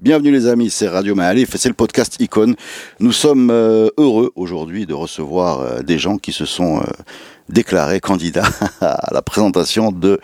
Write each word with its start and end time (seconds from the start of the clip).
Bienvenue 0.00 0.30
les 0.30 0.46
amis, 0.46 0.70
c'est 0.70 0.86
Radio 0.86 1.16
Maalif 1.16 1.54
et 1.54 1.58
c'est 1.58 1.68
le 1.68 1.74
podcast 1.74 2.16
Icône. 2.20 2.54
Nous 3.00 3.10
sommes 3.10 3.50
euh, 3.50 3.88
heureux 3.96 4.30
aujourd'hui 4.36 4.86
de 4.86 4.94
recevoir 4.94 5.60
euh, 5.60 5.82
des 5.82 5.98
gens 5.98 6.18
qui 6.18 6.30
se 6.32 6.44
sont 6.44 6.78
euh, 6.78 6.84
déclarés 7.48 7.98
candidats 7.98 8.46
à 8.80 9.08
la 9.12 9.22
présentation 9.22 9.90
de 9.90 10.20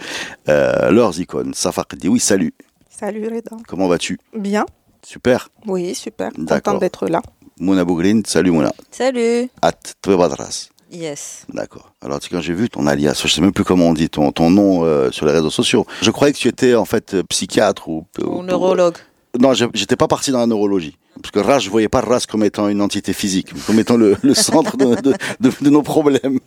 leurs 0.46 1.18
icônes. 1.18 1.54
Safar 1.54 1.86
oui, 2.04 2.20
salut. 2.20 2.54
Salut 2.88 3.24
Reda. 3.26 3.56
Comment 3.66 3.88
vas-tu? 3.88 4.20
Bien. 4.36 4.64
Super. 5.04 5.48
Oui, 5.66 5.92
super. 5.96 6.30
D'accord. 6.38 6.74
Content 6.74 6.78
d'être 6.78 7.08
là. 7.08 7.20
Mouna 7.58 7.84
Bouglin, 7.84 8.20
salut 8.24 8.52
Mouna. 8.52 8.72
Salut. 8.92 9.48
At 9.60 9.72
Twebadras. 10.02 10.68
Yes. 10.92 11.46
D'accord. 11.52 11.92
Alors 12.00 12.20
tu- 12.20 12.30
quand 12.30 12.40
j'ai 12.40 12.54
vu 12.54 12.70
ton 12.70 12.86
alias, 12.86 13.20
je 13.20 13.26
sais 13.28 13.40
même 13.40 13.52
plus 13.52 13.64
comment 13.64 13.86
on 13.88 13.92
dit 13.94 14.08
ton, 14.08 14.30
ton 14.30 14.50
nom 14.50 14.84
euh, 14.84 15.10
sur 15.10 15.26
les 15.26 15.32
réseaux 15.32 15.50
sociaux. 15.50 15.84
Je 16.00 16.12
croyais 16.12 16.32
que 16.32 16.38
tu 16.38 16.46
étais 16.46 16.76
en 16.76 16.84
fait 16.84 17.20
psychiatre 17.28 17.88
ou, 17.88 18.06
Ou 18.24 18.42
neurologue. 18.44 18.94
Non, 19.38 19.52
je- 19.52 19.64
j'étais 19.74 19.96
pas 19.96 20.06
parti 20.08 20.30
dans 20.30 20.38
la 20.38 20.46
neurologie. 20.46 20.96
Parce 21.20 21.30
que 21.30 21.38
RAS, 21.38 21.60
je 21.60 21.70
voyais 21.70 21.88
pas 21.88 22.00
RAS 22.00 22.26
comme 22.28 22.44
étant 22.44 22.68
une 22.68 22.80
entité 22.82 23.12
physique, 23.12 23.48
comme 23.66 23.78
étant 23.78 23.96
le, 23.96 24.16
le 24.22 24.34
centre 24.34 24.76
de, 24.76 24.94
de- 25.00 25.14
de- 25.40 25.52
de 25.60 25.70
nos 25.70 25.82
problèmes. 25.82 26.38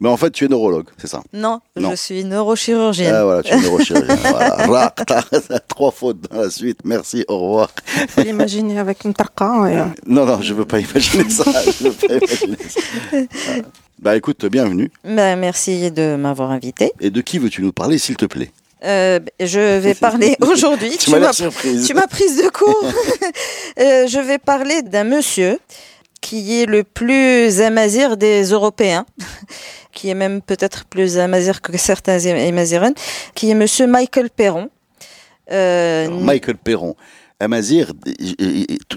Mais 0.00 0.08
en 0.08 0.16
fait, 0.16 0.30
tu 0.30 0.44
es 0.44 0.48
neurologue, 0.48 0.86
c'est 0.98 1.06
ça? 1.06 1.22
Non, 1.32 1.60
Non. 1.76 1.90
je 1.90 1.96
suis 1.96 2.24
neurochirurgienne. 2.24 3.14
Ah 3.14 3.24
voilà, 3.24 3.42
tu 3.42 3.52
es 3.54 3.60
neurochirurgien. 3.60 4.16
voilà. 4.16 4.56
Ra, 4.66 4.90
ta, 4.90 5.22
trois 5.68 5.90
fautes 5.92 6.20
dans 6.30 6.40
la 6.40 6.50
suite. 6.50 6.80
Merci, 6.84 7.24
au 7.28 7.38
revoir. 7.38 7.70
Faut 8.08 8.22
l'imaginer 8.22 8.78
avec 8.78 9.04
une 9.04 9.14
tarqa. 9.14 9.70
et, 9.70 9.76
euh, 9.78 9.84
Non, 10.06 10.24
non, 10.26 10.40
je 10.42 10.54
veux 10.54 10.64
pas 10.66 10.80
imaginer 10.80 11.28
ça. 11.30 11.44
Je 11.66 11.88
veux 11.88 11.92
pas 11.92 12.14
imaginer 12.14 12.56
ça. 12.68 12.80
Ah. 13.12 13.16
Bah 14.02 14.16
écoute, 14.16 14.46
bienvenue. 14.46 14.90
Ben, 15.04 15.38
merci 15.38 15.90
de 15.90 16.16
m'avoir 16.16 16.52
invité. 16.52 16.90
Et 17.00 17.10
de 17.10 17.20
qui 17.20 17.38
veux-tu 17.38 17.60
nous 17.60 17.72
parler, 17.72 17.98
s'il 17.98 18.16
te 18.16 18.24
plaît? 18.24 18.50
Euh, 18.84 19.20
je 19.38 19.78
vais 19.78 19.94
parler 19.94 20.36
aujourd'hui. 20.40 20.96
Tu 20.96 21.10
tu 21.10 21.94
m'as 21.94 22.06
prise 22.06 22.36
de 22.42 22.48
court. 22.50 22.84
Euh, 23.78 24.06
je 24.08 24.18
vais 24.18 24.38
parler 24.38 24.82
d'un 24.82 25.04
monsieur 25.04 25.58
qui 26.20 26.60
est 26.60 26.66
le 26.66 26.84
plus 26.84 27.60
amazir 27.62 28.16
des 28.16 28.42
Européens, 28.50 29.06
qui 29.92 30.10
est 30.10 30.14
même 30.14 30.42
peut-être 30.42 30.84
plus 30.84 31.18
amazir 31.18 31.62
que 31.62 31.78
certains 31.78 32.26
amazirens, 32.26 32.94
qui 33.34 33.50
est 33.50 33.54
monsieur 33.54 33.86
Michael 33.86 34.28
Perron. 34.28 34.68
Euh, 35.50 36.06
Alors, 36.06 36.20
Michael 36.20 36.56
Perron. 36.56 36.94
Amazir, 37.38 37.92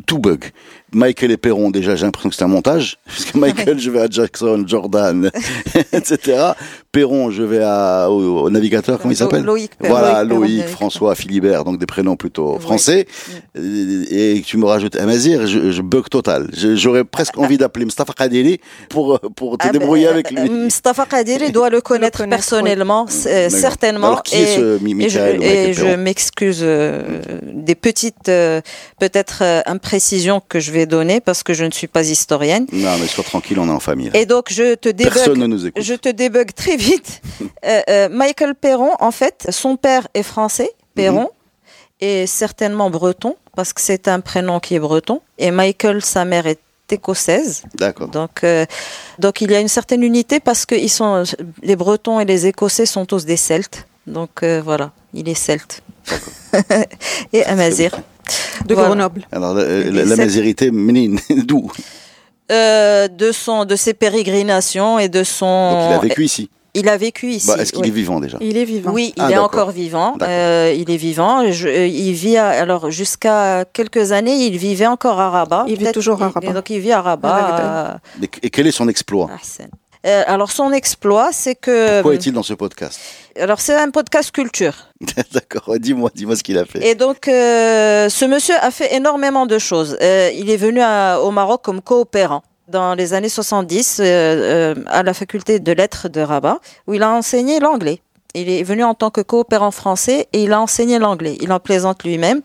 tout 0.05 0.19
bug. 0.19 0.51
Michael 0.93 1.31
et 1.31 1.37
Perron, 1.37 1.69
déjà, 1.71 1.95
j'ai 1.95 2.05
l'impression 2.05 2.29
que 2.29 2.35
c'est 2.35 2.43
un 2.43 2.47
montage. 2.47 2.97
Puisque 3.07 3.35
Michael, 3.35 3.79
je 3.79 3.89
vais 3.89 4.01
à 4.01 4.07
Jackson, 4.09 4.63
Jordan, 4.67 5.29
etc. 5.93 6.51
Perron, 6.91 7.31
je 7.31 7.43
vais 7.43 7.61
à, 7.63 8.07
au, 8.09 8.41
au 8.43 8.49
navigateur, 8.49 8.99
comment 8.99 9.11
il 9.11 9.17
s'appelle 9.17 9.43
Loïc 9.43 9.71
Perron. 9.77 9.95
Voilà, 9.97 10.23
Loïc. 10.23 10.67
François, 10.67 11.15
Philibert, 11.15 11.63
donc 11.63 11.79
des 11.79 11.85
prénoms 11.87 12.15
plutôt 12.15 12.53
Oui. 12.55 12.61
français. 12.61 13.07
Et, 13.55 14.37
et 14.37 14.41
tu 14.41 14.57
me 14.57 14.65
rajoutes 14.65 14.95
Amazir, 14.95 15.47
je, 15.47 15.71
je 15.71 15.81
bug 15.81 16.07
total. 16.09 16.49
Je- 16.55 16.75
J'aurais 16.75 17.03
presque 17.03 17.37
envie 17.37 17.57
d'appeler 17.57 17.85
Mustafa 17.85 18.13
Kadeli 18.13 18.59
pour, 18.89 19.19
pour 19.35 19.57
te 19.57 19.65
Ah 19.67 19.71
ben, 19.71 19.79
débrouiller 19.79 20.07
avec 20.07 20.29
lui. 20.31 20.37
euh, 20.39 20.49
Mustafa 20.65 21.05
Kadiri 21.05 21.51
doit 21.51 21.69
le 21.69 21.81
connaître, 21.81 22.19
connaître, 22.19 22.35
personnellement, 22.37 23.05
c'est- 23.07 23.45
D'accord. 23.47 23.59
certainement. 23.59 24.07
Alors, 24.07 24.23
qui 24.23 24.35
est 24.35 24.55
ce 24.57 24.83
Mi- 24.83 25.03
et 25.03 25.73
je, 25.73 25.95
m'excuse 25.95 26.59
euh, 26.61 27.01
des 27.53 27.75
petites, 27.75 28.29
euh, 28.29 28.61
peut-être, 28.99 29.39
euh, 29.41 29.61
imprécisions 29.65 30.41
que 30.47 30.59
je 30.59 30.71
vais 30.71 30.82
donner 30.85 31.19
parce 31.21 31.43
que 31.43 31.53
je 31.53 31.63
ne 31.65 31.71
suis 31.71 31.87
pas 31.87 32.07
historienne. 32.07 32.65
Non, 32.71 32.97
mais 32.99 33.07
sois 33.07 33.23
tranquille, 33.23 33.59
on 33.59 33.67
est 33.67 33.71
en 33.71 33.79
famille. 33.79 34.09
là. 34.09 34.19
Et 34.19 34.25
donc, 34.25 34.51
je 34.51 34.75
te 34.75 34.89
Personne 34.89 35.33
débug. 35.33 35.37
ne 35.37 35.47
nous 35.47 35.65
écoute. 35.67 35.81
Je 35.83 35.93
te 35.93 36.09
débug 36.09 36.53
très 36.53 36.75
vite. 36.77 37.21
Euh, 37.65 37.81
euh, 37.89 38.09
Michael 38.09 38.55
Perron, 38.55 38.91
en 38.99 39.11
fait, 39.11 39.47
son 39.49 39.77
père 39.77 40.05
est 40.13 40.23
français, 40.23 40.69
Perron, 40.95 41.29
et 42.01 42.27
certainement 42.27 42.89
breton, 42.89 43.37
parce 43.55 43.71
que 43.71 43.79
c'est 43.79 44.09
un 44.09 44.19
prénom 44.19 44.59
qui 44.59 44.75
est 44.75 44.79
breton. 44.79 45.21
Et 45.37 45.49
Michael, 45.49 46.03
sa 46.03 46.25
mère 46.25 46.45
est 46.45 46.59
écossaise. 46.91 47.63
D'accord. 47.75 48.09
Donc, 48.09 48.43
euh, 48.43 48.65
donc 49.17 49.39
il 49.41 49.49
y 49.51 49.55
a 49.55 49.59
une 49.61 49.69
certaine 49.69 50.03
unité 50.03 50.39
parce 50.41 50.65
que 50.65 50.75
ils 50.75 50.89
sont, 50.89 51.23
les 51.61 51.75
Bretons 51.77 52.19
et 52.19 52.25
les 52.25 52.47
Écossais 52.47 52.85
sont 52.85 53.05
tous 53.05 53.23
des 53.25 53.37
Celtes. 53.37 53.87
Donc 54.07 54.43
euh, 54.43 54.61
voilà, 54.63 54.91
il 55.13 55.29
est 55.29 55.33
Celte. 55.33 55.81
et 57.33 57.43
Amazir. 57.45 57.91
de 58.65 58.73
Voilà. 58.73 58.89
Grenoble. 58.89 59.27
Alors, 59.31 59.53
la, 59.53 59.63
la, 59.65 60.15
d'où? 61.43 61.71
Euh, 62.51 63.07
de, 63.07 63.31
son, 63.31 63.63
de 63.65 63.75
ses 63.75 63.93
pérégrinations 63.93 64.99
et 64.99 65.07
de 65.09 65.23
son. 65.23 65.71
Donc 65.71 65.89
il 65.89 65.93
a 65.93 65.99
vécu 65.99 66.25
ici. 66.25 66.49
Il 66.75 66.89
a 66.89 66.97
vécu 66.97 67.29
ici. 67.31 67.47
Bah, 67.47 67.55
Est-ce 67.59 67.71
qu'il 67.71 67.83
oui. 67.83 67.87
est 67.89 67.91
vivant 67.91 68.19
déjà? 68.19 68.37
Il 68.41 68.57
est 68.57 68.65
vivant. 68.65 68.91
Oui, 68.91 69.13
il 69.15 69.21
Ah, 69.23 69.31
est 69.31 69.37
encore 69.37 69.69
vivant. 69.71 70.15
Euh, 70.23 70.73
il 70.75 70.89
est 70.89 70.97
vivant. 70.97 71.51
Je- 71.51 71.69
il 71.69 72.13
vit 72.13 72.35
à- 72.35 72.47
alors 72.49 72.89
jusqu'à 72.89 73.63
quelques 73.71 74.11
années, 74.11 74.35
il 74.47 74.57
vivait 74.57 74.87
encore 74.87 75.19
à 75.19 75.29
Rabat. 75.29 75.65
Il 75.67 75.77
vit 75.77 75.91
toujours 75.91 76.21
à 76.23 76.27
il- 76.29 76.31
Rabat. 76.33 76.53
Donc 76.53 76.69
il 76.71 76.79
vit 76.79 76.91
à 76.91 77.01
Rabat. 77.01 77.29
À 77.29 77.91
à- 77.93 77.97
Et 78.41 78.49
quel 78.49 78.65
est 78.67 78.71
son 78.71 78.87
exploit? 78.87 79.29
Euh, 80.05 80.23
alors 80.27 80.51
son 80.51 80.71
exploit, 80.71 81.29
c'est 81.31 81.55
que. 81.55 82.01
Pourquoi 82.01 82.15
est-il 82.15 82.33
dans 82.33 82.43
ce 82.43 82.53
podcast 82.53 82.99
Alors 83.39 83.61
c'est 83.61 83.75
un 83.75 83.89
podcast 83.89 84.31
culture. 84.31 84.73
D'accord, 85.33 85.75
dis-moi, 85.79 86.11
dis-moi 86.13 86.35
ce 86.35 86.43
qu'il 86.43 86.57
a 86.57 86.65
fait. 86.65 86.85
Et 86.85 86.95
donc, 86.95 87.27
euh, 87.27 88.09
ce 88.09 88.25
monsieur 88.25 88.55
a 88.61 88.69
fait 88.71 88.93
énormément 88.95 89.45
de 89.45 89.57
choses. 89.59 89.97
Euh, 90.01 90.29
il 90.35 90.49
est 90.49 90.57
venu 90.57 90.81
à- 90.81 91.21
au 91.21 91.31
Maroc 91.31 91.61
comme 91.63 91.81
coopérant 91.81 92.43
dans 92.67 92.95
les 92.95 93.13
années 93.13 93.29
70 93.29 93.99
euh, 93.99 94.03
euh, 94.03 94.75
à 94.87 95.03
la 95.03 95.13
faculté 95.13 95.59
de 95.59 95.71
lettres 95.71 96.09
de 96.09 96.21
Rabat, 96.21 96.59
où 96.87 96.93
il 96.93 97.03
a 97.03 97.09
enseigné 97.11 97.59
l'anglais. 97.59 98.01
Il 98.35 98.49
est 98.49 98.63
venu 98.63 98.83
en 98.83 98.95
tant 98.95 99.11
que 99.11 99.21
coopérant 99.21 99.69
français 99.71 100.27
et 100.33 100.43
il 100.43 100.53
a 100.53 100.59
enseigné 100.59 100.97
l'anglais. 100.97 101.37
Il 101.39 101.51
en 101.53 101.59
plaisante 101.59 102.03
lui-même. 102.03 102.41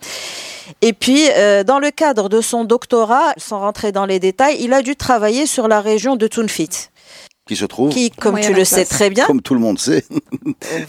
Et 0.83 0.93
puis, 0.93 1.27
euh, 1.35 1.65
dans 1.65 1.79
le 1.79 1.91
cadre 1.91 2.29
de 2.29 2.41
son 2.43 2.65
doctorat, 2.65 3.33
sans 3.39 3.59
rentrer 3.61 3.91
dans 3.91 4.05
les 4.05 4.21
détails, 4.21 4.59
il 4.61 4.75
a 4.75 4.83
dû 4.83 4.97
travailler 4.97 5.47
sur 5.47 5.67
la 5.67 5.81
région 5.81 6.17
de 6.17 6.27
Tunfit, 6.27 6.69
Qui 7.49 7.57
se 7.57 7.65
trouve, 7.65 7.89
qui, 7.91 8.11
comme 8.11 8.33
Moyen 8.33 8.49
tu 8.51 8.55
le 8.55 8.65
sais 8.65 8.85
très 8.85 9.09
bien, 9.09 9.25
comme 9.25 9.41
tout 9.41 9.55
le 9.55 9.61
monde 9.61 9.79
sait, 9.79 10.05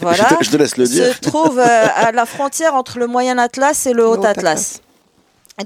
voilà, 0.02 0.28
je, 0.30 0.34
te, 0.36 0.44
je 0.44 0.50
te 0.50 0.56
laisse 0.58 0.76
le 0.76 0.86
dire. 0.86 1.14
se 1.14 1.20
trouve 1.20 1.58
euh, 1.58 1.86
à 1.96 2.12
la 2.12 2.26
frontière 2.26 2.74
entre 2.74 2.98
le 2.98 3.06
Moyen 3.06 3.38
Atlas 3.38 3.86
et 3.86 3.94
le 3.94 4.06
Haut 4.06 4.18
Haut 4.18 4.26
Atlas. 4.26 4.80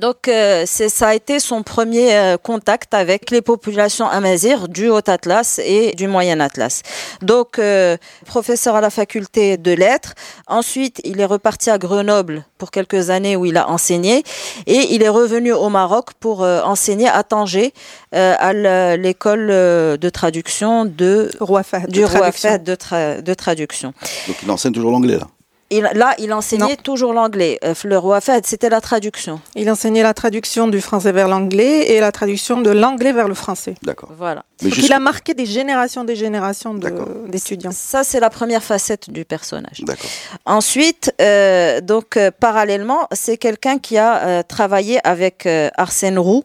Donc, 0.00 0.26
euh, 0.26 0.64
ça 0.66 1.08
a 1.08 1.14
été 1.14 1.38
son 1.38 1.62
premier 1.62 2.16
euh, 2.16 2.36
contact 2.36 2.94
avec 2.94 3.30
les 3.30 3.42
populations 3.42 4.08
amazirs 4.08 4.66
du 4.68 4.88
Haut 4.88 5.08
Atlas 5.08 5.60
et 5.64 5.92
du 5.94 6.08
Moyen 6.08 6.40
Atlas. 6.40 6.82
Donc, 7.22 7.60
euh, 7.60 7.96
professeur 8.26 8.74
à 8.74 8.80
la 8.80 8.90
faculté 8.90 9.56
de 9.56 9.70
lettres. 9.70 10.14
Ensuite, 10.48 11.00
il 11.04 11.20
est 11.20 11.24
reparti 11.24 11.70
à 11.70 11.78
Grenoble 11.78 12.44
pour 12.58 12.72
quelques 12.72 13.10
années 13.10 13.36
où 13.36 13.46
il 13.46 13.56
a 13.56 13.68
enseigné. 13.70 14.24
Et 14.66 14.94
il 14.94 15.02
est 15.04 15.08
revenu 15.08 15.52
au 15.52 15.68
Maroc 15.68 16.06
pour 16.18 16.42
euh, 16.42 16.60
enseigner 16.62 17.08
à 17.08 17.22
Tanger, 17.22 17.72
euh, 18.16 18.34
à 18.38 18.96
l'école 18.96 19.46
de 19.46 20.10
traduction 20.10 20.86
de, 20.86 21.30
Roi 21.38 21.62
Fahd. 21.62 21.88
du 21.90 22.00
de 22.00 22.04
roi 22.04 22.18
traduction. 22.18 22.48
Fahd 22.48 22.64
de, 22.64 22.74
tra- 22.74 23.22
de 23.22 23.34
traduction. 23.34 23.94
Donc 24.26 24.36
il 24.42 24.50
enseigne 24.50 24.72
toujours 24.72 24.90
l'anglais 24.90 25.18
là. 25.18 25.28
Il, 25.70 25.88
là, 25.94 26.14
il 26.18 26.32
enseignait 26.32 26.76
Non. 26.76 26.76
toujours 26.82 27.12
l'anglais. 27.14 27.58
Euh, 27.64 27.74
le 27.84 27.98
roi 27.98 28.20
Fahd, 28.20 28.46
c'était 28.46 28.68
la 28.68 28.80
traduction. 28.80 29.40
Il 29.56 29.68
enseignait 29.70 30.02
la 30.02 30.12
traduction 30.14 30.68
du 30.68 30.80
français 30.80 31.10
vers 31.10 31.26
l'anglais 31.26 31.90
et 31.92 32.00
la 32.00 32.12
traduction 32.12 32.60
de 32.60 32.70
l'anglais 32.70 33.12
vers 33.12 33.28
le 33.28 33.34
français. 33.34 33.74
D'accord. 33.82 34.10
Voilà. 34.16 34.44
Mais 34.62 34.68
Donc 34.68 34.74
juste- 34.74 34.88
il 34.88 34.92
a 34.92 34.98
marqué 35.00 35.32
des 35.34 35.46
générations 35.46 36.04
des 36.04 36.16
générations 36.16 36.74
de- 36.74 36.92
d'étudiants. 37.28 37.72
Ça, 37.72 38.04
c'est 38.04 38.20
la 38.20 38.30
première 38.30 38.62
facette 38.62 39.10
du 39.10 39.24
personnage. 39.24 39.80
D'accord. 39.80 40.10
Ensuite, 40.44 41.12
euh, 41.20 41.80
donc 41.80 42.16
euh, 42.16 42.30
parallèlement, 42.38 43.08
c'est 43.12 43.38
quelqu'un 43.38 43.78
qui 43.78 43.96
a 43.98 44.22
euh, 44.22 44.42
travaillé 44.42 45.00
avec 45.06 45.46
euh, 45.46 45.70
Arsène 45.76 46.18
Roux, 46.18 46.44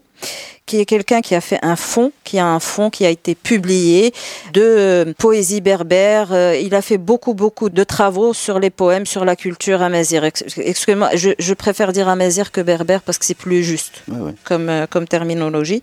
qui 0.69 0.79
est 0.79 0.85
quelqu'un 0.85 1.21
qui 1.21 1.33
a 1.33 1.41
fait 1.41 1.57
un 1.63 1.75
fonds, 1.75 2.11
qui 2.23 2.37
a 2.37 2.45
un 2.45 2.59
fonds 2.59 2.91
qui 2.91 3.03
a 3.03 3.09
été 3.09 3.33
publié 3.33 4.13
de 4.53 4.61
euh, 4.61 5.13
poésie 5.17 5.61
berbère. 5.61 6.27
Euh, 6.31 6.55
il 6.61 6.75
a 6.75 6.83
fait 6.83 6.99
beaucoup, 6.99 7.33
beaucoup 7.33 7.69
de 7.71 7.83
travaux 7.83 8.35
sur 8.35 8.59
les 8.59 8.69
poèmes, 8.69 9.07
sur 9.07 9.25
la 9.25 9.35
culture 9.35 9.81
amazigh. 9.81 10.23
Ex- 10.23 10.43
Excusez-moi, 10.57 11.09
je, 11.15 11.31
je 11.39 11.53
préfère 11.55 11.91
dire 11.91 12.07
amazigh 12.07 12.49
que 12.51 12.61
berbère 12.61 13.01
parce 13.01 13.17
que 13.17 13.25
c'est 13.25 13.33
plus 13.33 13.63
juste 13.63 14.03
comme, 14.43 14.69
euh, 14.69 14.85
comme 14.87 15.07
terminologie. 15.07 15.81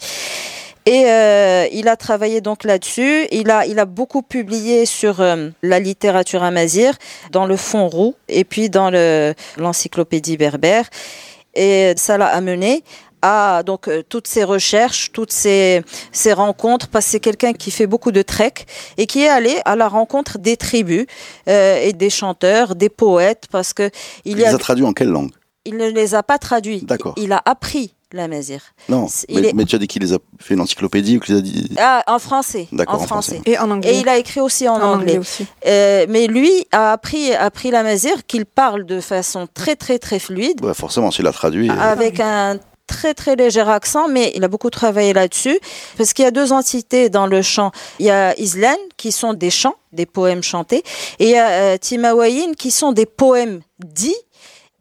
Et 0.87 1.06
euh, 1.09 1.67
il 1.73 1.88
a 1.88 1.97
travaillé 1.97 2.41
donc 2.41 2.62
là-dessus. 2.62 3.27
Il 3.33 3.50
a, 3.50 3.67
il 3.67 3.81
a 3.81 3.87
beaucoup 3.87 4.23
publié 4.23 4.87
sur 4.87 5.21
euh, 5.21 5.49
la 5.65 5.81
littérature 5.81 6.44
amazigh, 6.44 6.93
dans 7.33 7.44
le 7.47 7.56
fond 7.56 7.88
roux, 7.88 8.15
et 8.29 8.44
puis 8.44 8.71
dans 8.71 8.91
le- 8.91 9.35
l'encyclopédie 9.56 10.37
berbère. 10.37 10.85
Et 11.59 11.94
ça 11.97 12.19
l'a 12.19 12.27
amené 12.27 12.85
a 13.26 13.62
donc 13.62 13.88
euh, 13.88 14.02
toutes 14.08 14.26
ses 14.28 14.44
recherches, 14.44 15.11
toutes 15.12 15.32
ses, 15.32 15.82
ses 16.12 16.32
rencontres, 16.32 16.88
parce 16.88 17.05
que 17.06 17.11
c'est 17.12 17.20
quelqu'un 17.20 17.52
qui 17.52 17.70
fait 17.70 17.87
beaucoup 17.87 18.12
de 18.12 18.23
trek 18.23 18.55
et 18.99 19.06
qui 19.06 19.23
est 19.23 19.28
allé 19.28 19.56
à 19.64 19.75
la 19.76 19.88
rencontre 19.88 20.38
des 20.38 20.56
tribus 20.56 21.06
euh, 21.49 21.81
et 21.82 21.93
des 21.93 22.11
chanteurs, 22.11 22.75
des 22.76 22.88
poètes, 22.88 23.44
parce 23.50 23.73
que 23.73 23.90
il 24.25 24.32
Il 24.32 24.38
y 24.38 24.43
les 24.43 24.46
a, 24.46 24.55
a 24.55 24.58
traduits 24.58 24.84
en 24.87 24.93
quelle 24.93 25.08
langue? 25.08 25.31
Il 25.64 25.76
ne 25.76 25.88
les 25.88 26.14
a 26.14 26.23
pas 26.23 26.38
traduits. 26.38 26.82
D'accord. 26.82 27.14
Il 27.17 27.32
a 27.32 27.43
appris 27.44 27.93
la 28.12 28.28
mazir. 28.28 28.61
Non, 28.88 29.08
il 29.28 29.40
mais, 29.40 29.49
est- 29.49 29.52
mais 29.52 29.64
tu 29.64 29.75
as 29.75 29.78
dit 29.81 29.88
qu'il 29.88 30.00
les 30.02 30.12
a 30.14 30.19
fait 30.38 30.55
une 30.55 30.61
encyclopédie 30.61 31.17
ou 31.17 31.20
qu'il 31.20 31.34
les 31.34 31.40
a 31.40 31.43
dit... 31.43 31.75
Ah, 31.76 32.05
en 32.06 32.20
français. 32.20 32.69
D'accord, 32.70 33.00
en 33.00 33.02
en 33.02 33.06
français. 33.06 33.34
français. 33.37 33.50
Et 33.50 33.58
en 33.58 33.69
anglais. 33.73 33.96
Et 33.96 33.99
il 33.99 34.08
a 34.08 34.17
écrit 34.17 34.40
aussi 34.40 34.69
en, 34.69 34.76
En 34.76 34.94
anglais. 34.94 35.19
aussi. 35.19 35.44
Euh, 35.67 36.06
mais 36.08 36.28
lui 36.28 36.52
a 36.70 36.93
appris, 36.93 37.34
appris 37.34 37.73
la 37.73 37.82
mazir 37.82 38.25
qu'il 38.28 38.46
parle 38.46 38.87
de 38.87 39.00
façon 39.00 39.49
très 39.52 39.75
très 39.75 39.99
très 39.99 40.20
fluide, 40.20 40.64
Ouais, 40.64 40.73
forcément, 40.73 41.11
s'il 41.11 41.26
a 41.26 41.32
traduit... 41.32 41.69
euh, 41.69 41.75
avec 41.75 42.20
un 42.20 42.58
très 42.87 43.15
très 43.15 43.37
léger 43.37 43.61
accent, 43.61 44.09
mais 44.09 44.33
il 44.35 44.44
a 44.44 44.49
beaucoup 44.49 44.71
travaillé 44.71 45.12
là-dessus 45.12 45.59
parce 45.97 46.12
qu'il 46.12 46.25
y 46.25 46.29
a 46.29 46.31
deux 46.31 46.53
entités 46.53 47.09
dans 47.11 47.27
le 47.27 47.43
chant. 47.43 47.71
Il 47.99 48.06
y 48.06 48.11
a 48.11 48.38
Islan 48.38 48.77
qui 48.97 49.12
sont 49.12 49.35
des 49.35 49.50
chants, 49.50 49.75
des 49.93 50.06
poèmes 50.06 50.43
chantés, 50.43 50.83
et 51.19 51.25
il 51.25 51.31
y 51.31 51.37
a 51.37 51.49
euh, 51.49 51.77
Timawayin 51.79 52.53
qui 52.56 52.71
sont 52.71 52.93
des 52.93 53.06
poèmes 53.06 53.61
dits. 53.85 54.15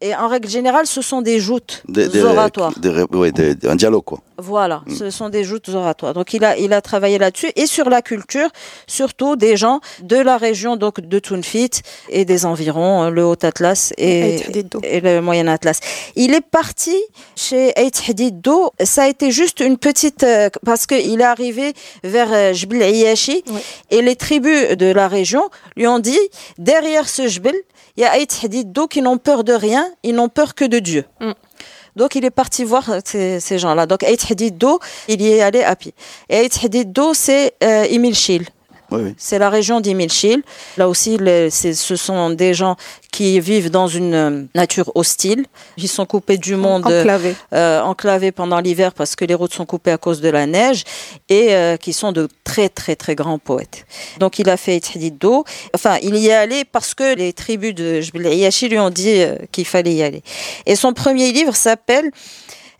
Et 0.02 0.14
en 0.14 0.28
règle 0.28 0.46
générale, 0.48 0.86
ce 0.86 1.00
sont 1.00 1.22
des 1.22 1.40
joutes 1.40 1.82
des, 1.88 2.06
des- 2.08 2.22
oratoires. 2.22 2.78
des- 2.78 3.04
ouais, 3.12 3.32
des- 3.32 3.56
un 3.66 3.76
dialogue, 3.76 4.04
quoi. 4.04 4.18
Voilà, 4.38 4.82
Mm. 4.86 4.94
ce 4.94 5.10
sont 5.10 5.28
des 5.28 5.44
joutes 5.44 5.68
oratoires. 5.70 6.12
Donc 6.14 6.34
il 6.34 6.44
a 6.44 6.56
il 6.58 6.72
a 6.72 6.80
travaillé 6.80 7.18
là-dessus 7.18 7.50
et 7.56 7.66
sur 7.66 7.88
la 7.88 8.02
culture, 8.02 8.48
surtout 8.86 9.36
des 9.36 9.56
gens 9.56 9.80
de 10.02 10.16
la 10.16 10.36
région 10.36 10.76
donc 10.76 11.00
de 11.00 11.18
Tunfit 11.18 11.70
et 12.10 12.24
des 12.24 12.44
environs, 12.44 13.04
euh, 13.04 13.10
le 13.10 13.24
Haut 13.24 13.36
Atlas 13.42 13.92
et 13.98 14.38
le 15.00 15.20
Moyen 15.20 15.46
Atlas. 15.46 15.80
Il 16.16 16.34
est 16.34 16.40
parti 16.60 16.96
chez 17.34 17.72
Aït 17.78 18.02
Hadidou. 18.08 18.70
Ça 18.84 19.04
a 19.04 19.08
été 19.08 19.30
juste 19.30 19.60
une 19.60 19.78
petite 19.78 20.22
euh, 20.22 20.50
parce 20.64 20.86
que 20.86 20.94
il 20.94 21.20
est 21.20 21.24
arrivé 21.24 21.72
vers 22.04 22.28
euh, 22.32 22.52
Jbel 22.52 22.82
Ayashi 22.82 23.42
Oui. 23.48 23.60
et 23.90 24.02
les 24.02 24.16
tribus 24.16 24.76
de 24.76 24.86
la 24.92 25.08
région 25.08 25.48
lui 25.76 25.86
ont 25.86 25.98
dit 25.98 26.18
derrière 26.58 27.08
ce 27.08 27.26
Jbel, 27.28 27.54
il 27.96 28.02
y 28.02 28.04
a 28.04 28.10
Aït 28.12 28.38
Hadidou 28.44 28.86
qui 28.86 29.00
n'ont 29.00 29.16
peur 29.18 29.44
de 29.44 29.52
rien, 29.54 29.88
ils 30.02 30.14
n'ont 30.14 30.28
peur 30.28 30.54
que 30.54 30.64
de 30.66 30.78
Dieu. 30.78 31.04
Mm. 31.20 31.32
Donc 31.96 32.14
il 32.14 32.24
est 32.24 32.30
parti 32.30 32.64
voir 32.64 32.84
ces, 33.04 33.58
gens-là. 33.58 33.86
Donc 33.86 34.02
Aït 34.02 34.24
Hadidou, 34.30 34.78
il 35.08 35.20
y 35.22 35.32
est 35.32 35.40
allé 35.40 35.62
à 35.62 35.74
pied. 35.74 35.94
Et 36.28 36.36
Aït 36.36 36.58
Hadidou, 36.62 37.14
c'est 37.14 37.54
euh, 37.64 37.84
Emile 37.84 38.14
Schill. 38.14 38.46
Oui, 38.90 39.00
oui. 39.04 39.14
C'est 39.18 39.38
la 39.38 39.50
région 39.50 39.80
d'Imilchil. 39.80 40.42
Là 40.76 40.88
aussi, 40.88 41.18
ce 41.18 41.96
sont 41.96 42.30
des 42.30 42.54
gens 42.54 42.76
qui 43.12 43.40
vivent 43.40 43.70
dans 43.70 43.88
une 43.88 44.14
euh, 44.14 44.42
nature 44.54 44.92
hostile. 44.94 45.46
Ils 45.78 45.88
sont 45.88 46.04
coupés 46.04 46.36
du 46.36 46.54
monde, 46.54 46.84
Enclavé. 46.86 47.34
euh, 47.54 47.80
enclavés 47.80 48.30
pendant 48.32 48.60
l'hiver 48.60 48.92
parce 48.92 49.16
que 49.16 49.24
les 49.24 49.34
routes 49.34 49.54
sont 49.54 49.64
coupées 49.64 49.90
à 49.92 49.96
cause 49.98 50.20
de 50.20 50.28
la 50.28 50.46
neige 50.46 50.84
et 51.30 51.54
euh, 51.54 51.76
qui 51.78 51.92
sont 51.94 52.12
de 52.12 52.28
très 52.44 52.68
très 52.68 52.94
très 52.94 53.14
grands 53.14 53.38
poètes. 53.38 53.86
Donc 54.18 54.38
il 54.38 54.50
a 54.50 54.56
fait 54.56 54.80
d'eau. 55.18 55.44
Enfin, 55.74 55.96
il 56.02 56.16
y 56.16 56.28
est 56.28 56.34
allé 56.34 56.64
parce 56.64 56.94
que 56.94 57.14
les 57.16 57.32
tribus 57.32 57.74
de 57.74 58.00
Jbel 58.00 58.34
Yashi 58.34 58.68
lui 58.68 58.78
ont 58.78 58.90
dit 58.90 59.22
euh, 59.22 59.36
qu'il 59.50 59.64
fallait 59.64 59.94
y 59.94 60.02
aller. 60.02 60.22
Et 60.66 60.76
son 60.76 60.92
premier 60.92 61.32
livre 61.32 61.54
s'appelle 61.56 62.10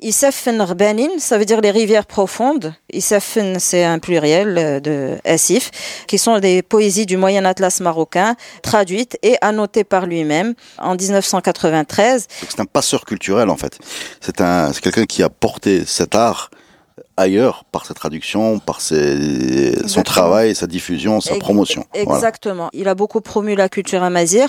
Isafen 0.01 0.61
Rbanin, 0.61 1.19
ça 1.19 1.39
veut 1.39 1.45
dire 1.45 1.61
les 1.61 1.71
rivières 1.71 2.07
profondes. 2.07 2.75
Isafen, 2.93 3.59
c'est 3.59 3.85
un 3.85 3.99
pluriel 3.99 4.59
euh, 4.59 4.81
de 4.81 5.19
Asif, 5.25 5.71
qui 6.07 6.19
sont 6.19 6.39
des 6.39 6.63
poésies 6.63 7.07
du 7.07 7.17
Moyen 7.17 7.45
Atlas 7.45 7.81
marocain, 7.81 8.37
traduites 8.63 9.19
et 9.23 9.37
annotées 9.41 9.85
par 9.85 10.07
lui-même 10.07 10.55
en 10.79 10.95
1993. 10.95 12.27
Donc 12.43 12.51
c'est 12.51 12.61
un 12.61 12.67
passeur 12.67 13.05
culturel 13.05 13.49
en 13.49 13.57
fait. 13.57 13.79
C'est 14.21 14.37
quelqu'un 14.81 15.07
qui 15.07 15.23
a 15.23 15.29
porté 15.29 15.85
cet 15.87 16.15
art 16.15 16.51
ailleurs 17.17 17.65
par 17.73 17.87
sa 17.87 17.95
traduction, 17.95 18.59
par 18.59 18.81
ses, 18.81 19.89
son 19.89 20.03
travail, 20.03 20.55
sa 20.55 20.67
diffusion, 20.67 21.21
sa 21.21 21.37
promotion. 21.37 21.85
Voilà. 21.95 22.19
Exactement. 22.19 22.69
Il 22.73 22.89
a 22.89 22.95
beaucoup 22.95 23.21
promu 23.21 23.55
la 23.55 23.69
culture 23.69 24.03
amazigh. 24.03 24.49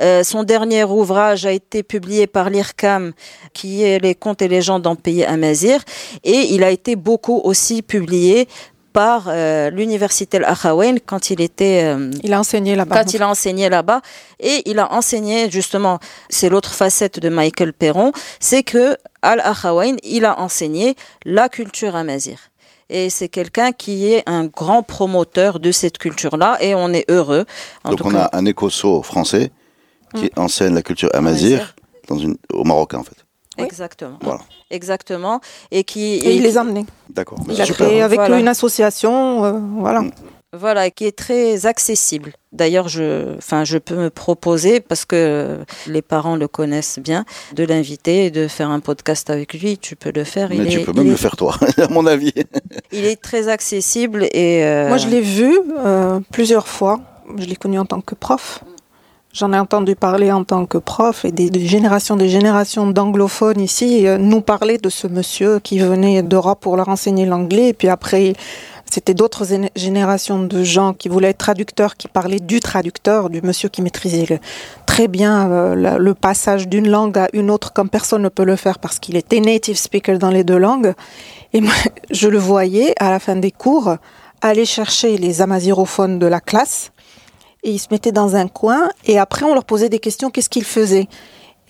Euh, 0.00 0.24
son 0.24 0.42
dernier 0.42 0.84
ouvrage 0.84 1.46
a 1.46 1.52
été 1.52 1.82
publié 1.82 2.26
par 2.26 2.50
l'IRCAM, 2.50 3.12
qui 3.52 3.82
est 3.82 3.98
les 4.00 4.14
contes 4.14 4.42
et 4.42 4.48
légendes 4.48 4.86
en 4.86 4.96
pays 4.96 5.24
amazigh, 5.24 5.80
et 6.24 6.52
il 6.54 6.64
a 6.64 6.70
été 6.70 6.96
beaucoup 6.96 7.40
aussi 7.44 7.82
publié 7.82 8.48
par 8.92 9.24
euh, 9.28 9.70
l'université 9.70 10.38
Al-Akhawain 10.38 10.96
quand 11.04 11.30
il 11.30 11.40
était 11.40 11.82
euh, 11.84 12.10
Il 12.22 12.32
a 12.32 12.40
enseigné 12.40 12.74
là-bas. 12.76 12.96
quand 13.02 13.14
il 13.14 13.22
a 13.22 13.28
enseigné 13.28 13.68
là-bas 13.68 14.00
et 14.40 14.62
il 14.66 14.78
a 14.78 14.92
enseigné 14.92 15.50
justement 15.50 15.98
c'est 16.28 16.48
l'autre 16.48 16.72
facette 16.74 17.18
de 17.20 17.28
Michael 17.28 17.72
Perron 17.72 18.12
c'est 18.40 18.62
que 18.62 18.96
Al-Akhawain 19.22 19.96
il 20.02 20.24
a 20.24 20.38
enseigné 20.40 20.94
la 21.24 21.48
culture 21.48 21.94
amazigh 21.96 22.38
et 22.88 23.08
c'est 23.10 23.28
quelqu'un 23.28 23.72
qui 23.72 24.12
est 24.12 24.22
un 24.26 24.46
grand 24.46 24.82
promoteur 24.82 25.60
de 25.60 25.70
cette 25.72 25.98
culture-là 25.98 26.58
et 26.60 26.74
on 26.74 26.92
est 26.92 27.08
heureux 27.10 27.44
en 27.84 27.90
Donc 27.90 27.98
tout 27.98 28.06
on 28.08 28.10
cas. 28.10 28.24
a 28.32 28.36
un 28.36 28.44
écosso 28.46 29.02
français 29.02 29.50
qui 30.16 30.30
enseigne 30.36 30.74
la 30.74 30.82
culture 30.82 31.08
amazigh 31.14 31.54
Amazigh. 31.54 31.68
dans 32.08 32.18
une, 32.18 32.36
au 32.52 32.64
Maroc 32.64 32.94
en 32.94 33.04
fait. 33.04 33.14
Oui. 33.58 33.64
exactement 33.64 34.18
Voilà. 34.22 34.40
exactement 34.70 35.40
et 35.70 35.84
qui 35.84 36.14
Et 36.16 36.36
il 36.36 36.42
les 36.42 36.56
a 36.56 36.60
amenés. 36.62 36.86
D'accord. 37.10 37.38
Il 37.48 37.60
a 37.60 37.66
créé 37.66 38.00
avec 38.02 38.18
Voilà. 38.18 38.38
une 38.38 38.48
association. 38.48 39.44
euh, 39.44 39.52
voilà. 39.78 40.02
Voilà, 40.52 40.90
qui 40.90 41.04
est 41.06 41.16
très 41.16 41.64
accessible. 41.66 42.32
D'ailleurs, 42.52 42.88
je, 42.88 43.36
enfin, 43.36 43.62
je 43.62 43.78
peux 43.78 43.94
me 43.94 44.10
proposer 44.10 44.80
parce 44.80 45.04
que 45.04 45.58
les 45.86 46.02
parents 46.02 46.34
le 46.34 46.48
connaissent 46.48 46.98
bien, 46.98 47.24
de 47.54 47.62
l'inviter 47.64 48.26
et 48.26 48.30
de 48.32 48.48
faire 48.48 48.68
un 48.68 48.80
podcast 48.80 49.30
avec 49.30 49.54
lui. 49.54 49.78
Tu 49.78 49.94
peux 49.94 50.10
le 50.12 50.24
faire. 50.24 50.48
Mais 50.50 50.56
il 50.56 50.66
tu 50.68 50.80
est, 50.80 50.84
peux 50.84 50.90
il 50.92 50.98
même 50.98 51.06
est- 51.06 51.10
le 51.10 51.16
faire 51.16 51.36
toi, 51.36 51.54
à 51.78 51.86
mon 51.88 52.04
avis. 52.04 52.32
Il 52.90 53.04
est 53.04 53.20
très 53.22 53.46
accessible 53.46 54.24
et. 54.32 54.64
euh, 54.64 54.88
Moi, 54.88 54.96
je 54.96 55.06
l'ai 55.06 55.20
vu 55.20 55.56
euh, 55.78 56.18
plusieurs 56.32 56.66
fois. 56.66 56.98
Je 57.36 57.44
l'ai 57.44 57.54
connu 57.56 57.78
en 57.78 57.84
tant 57.86 58.00
que 58.00 58.16
prof. 58.16 58.64
J'en 59.32 59.52
ai 59.52 59.58
entendu 59.60 59.94
parler 59.94 60.32
en 60.32 60.42
tant 60.42 60.66
que 60.66 60.76
prof 60.76 61.24
et 61.24 61.30
des, 61.30 61.64
générations 61.64 62.16
des 62.16 62.28
générations 62.28 62.88
d'anglophones 62.88 63.60
ici 63.60 64.08
euh, 64.08 64.18
nous 64.18 64.40
parlaient 64.40 64.78
de 64.78 64.88
ce 64.88 65.06
monsieur 65.06 65.60
qui 65.60 65.78
venait 65.78 66.24
d'Europe 66.24 66.58
pour 66.60 66.76
leur 66.76 66.88
enseigner 66.88 67.26
l'anglais. 67.26 67.68
Et 67.68 67.72
puis 67.72 67.86
après, 67.86 68.32
c'était 68.90 69.14
d'autres 69.14 69.46
générations 69.76 70.42
de 70.42 70.64
gens 70.64 70.94
qui 70.94 71.08
voulaient 71.08 71.28
être 71.28 71.38
traducteurs, 71.38 71.96
qui 71.96 72.08
parlaient 72.08 72.40
du 72.40 72.58
traducteur, 72.58 73.30
du 73.30 73.40
monsieur 73.40 73.68
qui 73.68 73.82
maîtrisait 73.82 74.40
très 74.84 75.06
bien 75.06 75.48
euh, 75.48 75.96
le 75.96 76.14
passage 76.14 76.66
d'une 76.66 76.88
langue 76.88 77.16
à 77.16 77.28
une 77.32 77.52
autre 77.52 77.72
comme 77.72 77.88
personne 77.88 78.22
ne 78.22 78.28
peut 78.28 78.44
le 78.44 78.56
faire 78.56 78.80
parce 78.80 78.98
qu'il 78.98 79.16
était 79.16 79.38
native 79.38 79.76
speaker 79.76 80.18
dans 80.18 80.30
les 80.30 80.42
deux 80.42 80.58
langues. 80.58 80.92
Et 81.52 81.60
moi, 81.60 81.72
je 82.10 82.26
le 82.26 82.38
voyais 82.38 82.94
à 82.98 83.10
la 83.10 83.20
fin 83.20 83.36
des 83.36 83.52
cours 83.52 83.94
aller 84.40 84.64
chercher 84.64 85.18
les 85.18 85.40
amazirophones 85.40 86.18
de 86.18 86.26
la 86.26 86.40
classe 86.40 86.90
et 87.62 87.70
ils 87.70 87.78
se 87.78 87.88
mettaient 87.90 88.12
dans 88.12 88.36
un 88.36 88.48
coin 88.48 88.90
et 89.06 89.18
après 89.18 89.44
on 89.44 89.54
leur 89.54 89.64
posait 89.64 89.88
des 89.88 89.98
questions, 89.98 90.30
qu'est-ce 90.30 90.50
qu'ils 90.50 90.64
faisaient? 90.64 91.08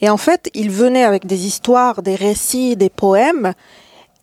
Et 0.02 0.08
en 0.08 0.16
fait, 0.16 0.50
ils 0.54 0.70
venaient 0.70 1.04
avec 1.04 1.26
des 1.26 1.46
histoires, 1.46 2.02
des 2.02 2.14
récits, 2.14 2.76
des 2.76 2.88
poèmes 2.88 3.52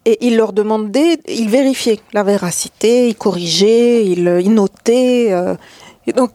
et 0.05 0.17
ils 0.25 0.38
leur 0.38 0.53
demandaient, 0.53 1.19
ils 1.27 1.50
vérifiaient 1.50 2.00
la 2.13 2.24
véracité, 2.24 3.09
ils 3.09 3.15
corrigeaient, 3.15 4.05
ils, 4.05 4.39
ils 4.41 4.53
notaient. 4.53 5.27
euh, 5.31 5.55
et 6.07 6.13
donc, 6.13 6.31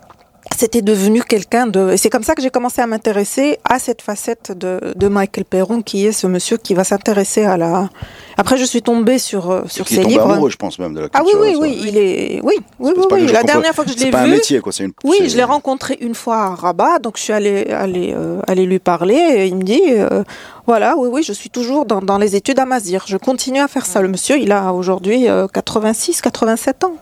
c'était 0.63 0.81
devenu 0.83 1.25
quelqu'un 1.25 1.67
de... 1.67 1.91
Et 1.93 1.97
c'est 1.97 2.09
comme 2.09 2.23
ça 2.23 2.37
que 2.37 2.43
j'ai 2.43 2.51
commencé 2.51 2.81
à 2.81 2.87
m'intéresser 2.87 3.59
à 3.69 3.81
cette 3.81 4.01
facette 4.01 4.53
de, 4.57 4.79
de 4.95 5.09
Michael 5.09 5.45
Perron, 5.45 5.83
qui 5.83 6.07
est 6.07 6.13
ce 6.13 6.29
monsieur 6.29 6.57
qui 6.57 6.73
va 6.75 6.85
s'intéresser 6.85 7.43
à 7.45 7.57
la... 7.57 7.91
Après, 8.37 8.57
je 8.59 8.65
suis 8.65 8.81
tombée 8.81 9.19
sur, 9.19 9.51
euh, 9.51 9.63
sur 9.67 9.85
qui 9.85 9.95
ses 9.95 10.01
est 10.01 10.03
tombé 10.05 10.15
livres. 10.15 10.31
amoureux, 10.31 10.51
je 10.51 10.57
pense 10.57 10.79
même, 10.79 10.95
de 10.95 11.01
la 11.01 11.09
Ah 11.13 11.19
culture. 11.21 11.41
oui, 11.41 11.49
oui, 11.49 11.55
ça. 11.55 11.61
oui, 11.63 11.83
il 11.89 11.99
est... 11.99 12.41
Oui, 12.45 12.55
oui, 12.79 12.93
C'est 12.95 13.01
oui, 13.01 13.07
pas 13.09 13.15
oui. 13.17 13.27
La 13.33 13.43
dernière 13.43 13.75
fois 13.75 13.85
que 13.85 13.91
je 13.91 13.97
C'est 13.99 14.05
l'ai 14.05 14.11
pas 14.13 14.21
un 14.21 14.27
vu... 14.27 14.31
métier, 14.33 14.61
quoi. 14.61 14.71
C'est 14.73 14.85
une. 14.85 14.93
Oui, 15.03 15.17
c'est- 15.19 15.31
je 15.31 15.37
l'ai 15.37 15.43
rencontré 15.43 15.99
une 16.01 16.15
fois 16.15 16.37
à 16.37 16.55
Rabat, 16.55 17.01
donc 17.01 17.17
je 17.17 17.23
suis 17.23 17.33
allée, 17.33 17.67
allée, 17.73 18.15
euh, 18.17 18.41
allée 18.47 18.65
lui 18.65 18.79
parler 18.79 19.17
et 19.39 19.47
il 19.47 19.57
me 19.57 19.63
dit, 19.65 19.83
euh, 19.89 20.23
voilà, 20.69 20.97
oui, 20.97 21.09
oui, 21.13 21.23
je 21.25 21.33
suis 21.33 21.51
toujours 21.51 21.87
dans, 21.87 22.01
dans 22.01 22.19
les 22.19 22.37
études 22.37 22.61
à 22.61 22.67
Mazir. 22.67 23.03
Je 23.09 23.17
continue 23.17 23.59
à 23.61 23.67
faire 23.67 23.85
ça. 23.85 24.01
Le 24.01 24.07
monsieur, 24.09 24.39
il 24.39 24.53
a 24.53 24.73
aujourd'hui 24.73 25.29
euh, 25.29 25.49
86, 25.49 26.21
87 26.21 26.85
ans. 26.85 26.95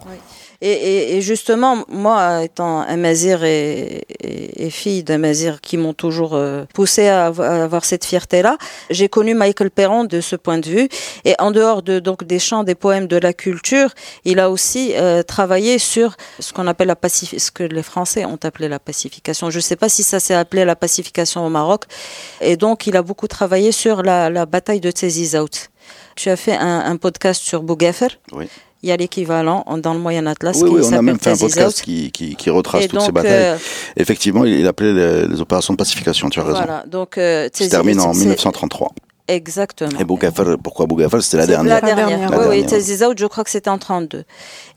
Et, 0.63 0.71
et, 0.73 1.17
et 1.17 1.21
justement, 1.23 1.85
moi, 1.89 2.45
étant 2.45 2.81
un 2.81 2.97
mazir 2.97 3.45
et, 3.45 4.05
et, 4.23 4.69
fille 4.71 5.03
d'un 5.03 5.19
mazir 5.19 5.61
qui 5.61 5.77
m'ont 5.77 5.95
toujours 5.95 6.35
euh, 6.35 6.65
poussé 6.75 7.09
à, 7.09 7.31
avo- 7.31 7.43
à 7.43 7.65
avoir 7.65 7.85
cette 7.85 8.05
fierté-là, 8.05 8.57
j'ai 8.91 9.09
connu 9.09 9.35
Michael 9.35 9.71
Perron 9.71 10.05
de 10.05 10.21
ce 10.21 10.37
point 10.37 10.59
de 10.59 10.69
vue. 10.69 10.89
Et 11.25 11.35
en 11.39 11.51
dehors 11.51 11.83
de 11.83 11.99
donc 11.99 12.25
des 12.25 12.39
chants, 12.39 12.63
des 12.63 12.75
poèmes, 12.75 13.07
de 13.07 13.17
la 13.17 13.33
culture, 13.33 13.91
il 14.25 14.39
a 14.39 14.51
aussi 14.51 14.93
euh, 14.95 15.23
travaillé 15.23 15.79
sur 15.79 16.17
ce 16.39 16.53
qu'on 16.53 16.67
appelle 16.67 16.89
la 16.89 16.95
pacifi- 16.95 17.39
ce 17.39 17.51
que 17.51 17.63
les 17.65 17.83
Français 17.83 18.25
ont 18.27 18.39
appelé 18.43 18.69
la 18.69 18.79
pacification. 18.79 19.49
Je 19.51 19.57
ne 19.57 19.63
sais 19.63 19.77
pas 19.77 19.89
si 19.89 20.03
ça 20.03 20.21
s'est 20.21 20.35
appelé 20.35 20.65
la 20.65 20.77
pacification 20.77 21.45
au 21.47 21.49
Maroc. 21.51 21.85
Et 22.41 22.57
donc, 22.57 22.87
il 22.87 22.97
a 22.97 23.03
beaucoup 23.03 23.29
travaillé 23.29 23.73
sur 23.73 24.03
la, 24.03 24.31
la 24.31 24.47
bataille 24.47 24.81
de 24.81 24.91
Tsézizout. 24.91 25.69
Tu 26.17 26.29
as 26.29 26.37
fait 26.37 26.57
un, 26.57 26.81
un 26.81 26.97
podcast 26.97 27.43
sur 27.43 27.63
Bougafer. 27.63 28.09
Oui. 28.33 28.47
Il 28.83 28.89
y 28.89 28.93
a 28.93 28.97
l'équivalent 28.97 29.63
en- 29.67 29.77
dans 29.79 29.93
le 29.93 30.01
Moyen 30.01 30.27
Atlas 30.27 30.57
Oui, 30.63 30.69
qui 30.71 30.75
oui, 30.77 30.83
on 30.91 30.93
a 30.95 31.03
même 31.03 31.19
fait 31.19 31.31
un 31.33 31.37
podcast 31.37 31.83
qui, 31.83 32.11
qui, 32.13 32.35
qui 32.35 32.49
retrace 32.51 32.85
Et 32.85 32.89
toutes 32.89 33.03
ces 33.03 33.13
batailles. 33.13 33.33
euh, 33.33 33.57
Effectivement, 33.97 34.45
il, 34.45 34.67
appelait 34.67 34.95
les, 34.95 35.29
les 35.29 35.41
opérations 35.41 35.75
de 35.75 35.79
pacification, 35.79 36.31
tu 36.31 36.41
as 36.41 36.45
raison. 36.45 36.57
voilà, 36.57 36.85
donc 36.87 37.19
euh, 37.19 37.49
Qui 37.51 37.65
se 37.65 37.71
termine 37.71 38.01
en 38.01 38.13
c'est- 38.15 38.21
1933. 38.21 38.93
Exactement. 39.35 39.99
Et 39.99 40.05
Bougafal, 40.05 40.57
pourquoi 40.59 40.87
Bougafal 40.87 41.23
C'était 41.23 41.39
la 41.39 41.43
C'est 41.45 41.49
dernière. 41.51 41.75
La 41.75 41.81
dernière. 41.81 42.07
La 42.09 42.15
Oui, 42.15 42.21
dernière. 42.21 42.39
oui, 42.51 42.61
La 42.63 42.67
dernière. 42.67 42.81
Tziza 42.87 43.09
Out, 43.09 43.19
je 43.19 43.27
crois 43.27 43.45
que 43.45 43.51
c'était 43.51 43.71
en 43.71 43.79
32. 43.79 44.25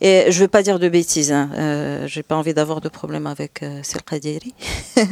Et 0.02 0.26
je 0.30 0.40
veux 0.40 0.48
pas 0.48 0.62
dire 0.64 0.80
de 0.80 0.90
bêtises. 0.90 1.32
Hein. 1.32 1.50
Euh, 1.58 2.08
J'ai 2.08 2.24
pas 2.24 2.36
envie 2.36 2.54
d'avoir 2.54 2.82
de 2.82 2.90
problème 2.90 3.28
avec 3.28 3.64
euh, 3.64 3.80
Sil 3.82 4.02
Qadiri. 4.08 4.54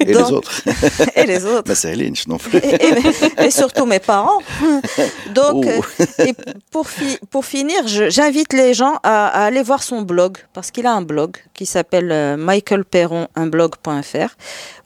Et 0.00 0.12
Donc- 0.12 0.28
les 0.28 0.32
autres 0.32 0.62
et 1.16 1.26
les 1.26 1.44
autres. 1.44 1.64
Bah, 1.68 1.74
c'est 1.74 1.94
Lynch 1.94 2.26
non 2.26 2.38
plus. 2.38 2.58
et, 2.58 2.74
et- 2.74 3.46
et 3.46 3.50
surtout 3.50 3.86
mes 3.86 3.98
parents. 3.98 4.38
Donc, 5.34 5.66
Oh. 5.66 5.84
euh, 6.00 6.24
et 6.26 6.34
pour, 6.70 6.88
fi- 6.88 7.18
pour 7.30 7.44
finir, 7.44 7.86
je- 7.86 8.10
j'invite 8.10 8.52
les 8.52 8.74
gens 8.74 8.94
à, 9.02 9.28
à 9.28 9.44
aller 9.44 9.62
voir 9.62 9.82
son 9.82 10.02
blog, 10.02 10.38
parce 10.54 10.70
qu'il 10.70 10.86
a 10.86 10.92
un 10.92 11.02
blog 11.02 11.36
qui 11.54 11.66
s'appelle 11.66 12.10
euh, 12.12 12.36
michaelperronunblog.fr, 12.36 14.36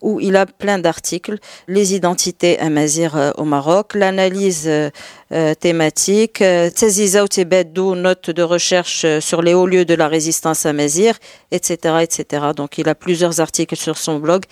où 0.01 0.21
il 0.21 0.37
a 0.37 0.47
plein 0.47 0.79
d'articles, 0.79 1.39
les 1.69 1.95
identités 1.95 2.59
amazirs 2.59 3.17
euh, 3.17 3.31
au 3.37 3.45
Maroc, 3.53 3.95
l'analyse 3.95 4.65
euh, 4.67 4.89
euh, 5.33 5.55
thématique, 5.55 6.41
euh, 6.41 6.71
Tziza 6.71 7.23
ou 7.23 7.29
Tibedou, 7.29 7.95
notes 7.95 8.31
de 8.31 8.43
recherche 8.43 9.05
sur 9.21 9.43
les 9.43 9.53
hauts 9.53 9.67
lieux 9.67 9.85
de 9.85 9.93
la 9.93 10.09
résistance 10.09 10.65
amazir, 10.65 11.19
etc., 11.51 11.99
etc. 12.01 12.47
Donc, 12.57 12.79
il 12.79 12.89
a 12.89 12.95
plusieurs 12.95 13.41
articles 13.41 13.77
sur 13.77 13.99
son 13.99 14.19
blog 14.19 14.45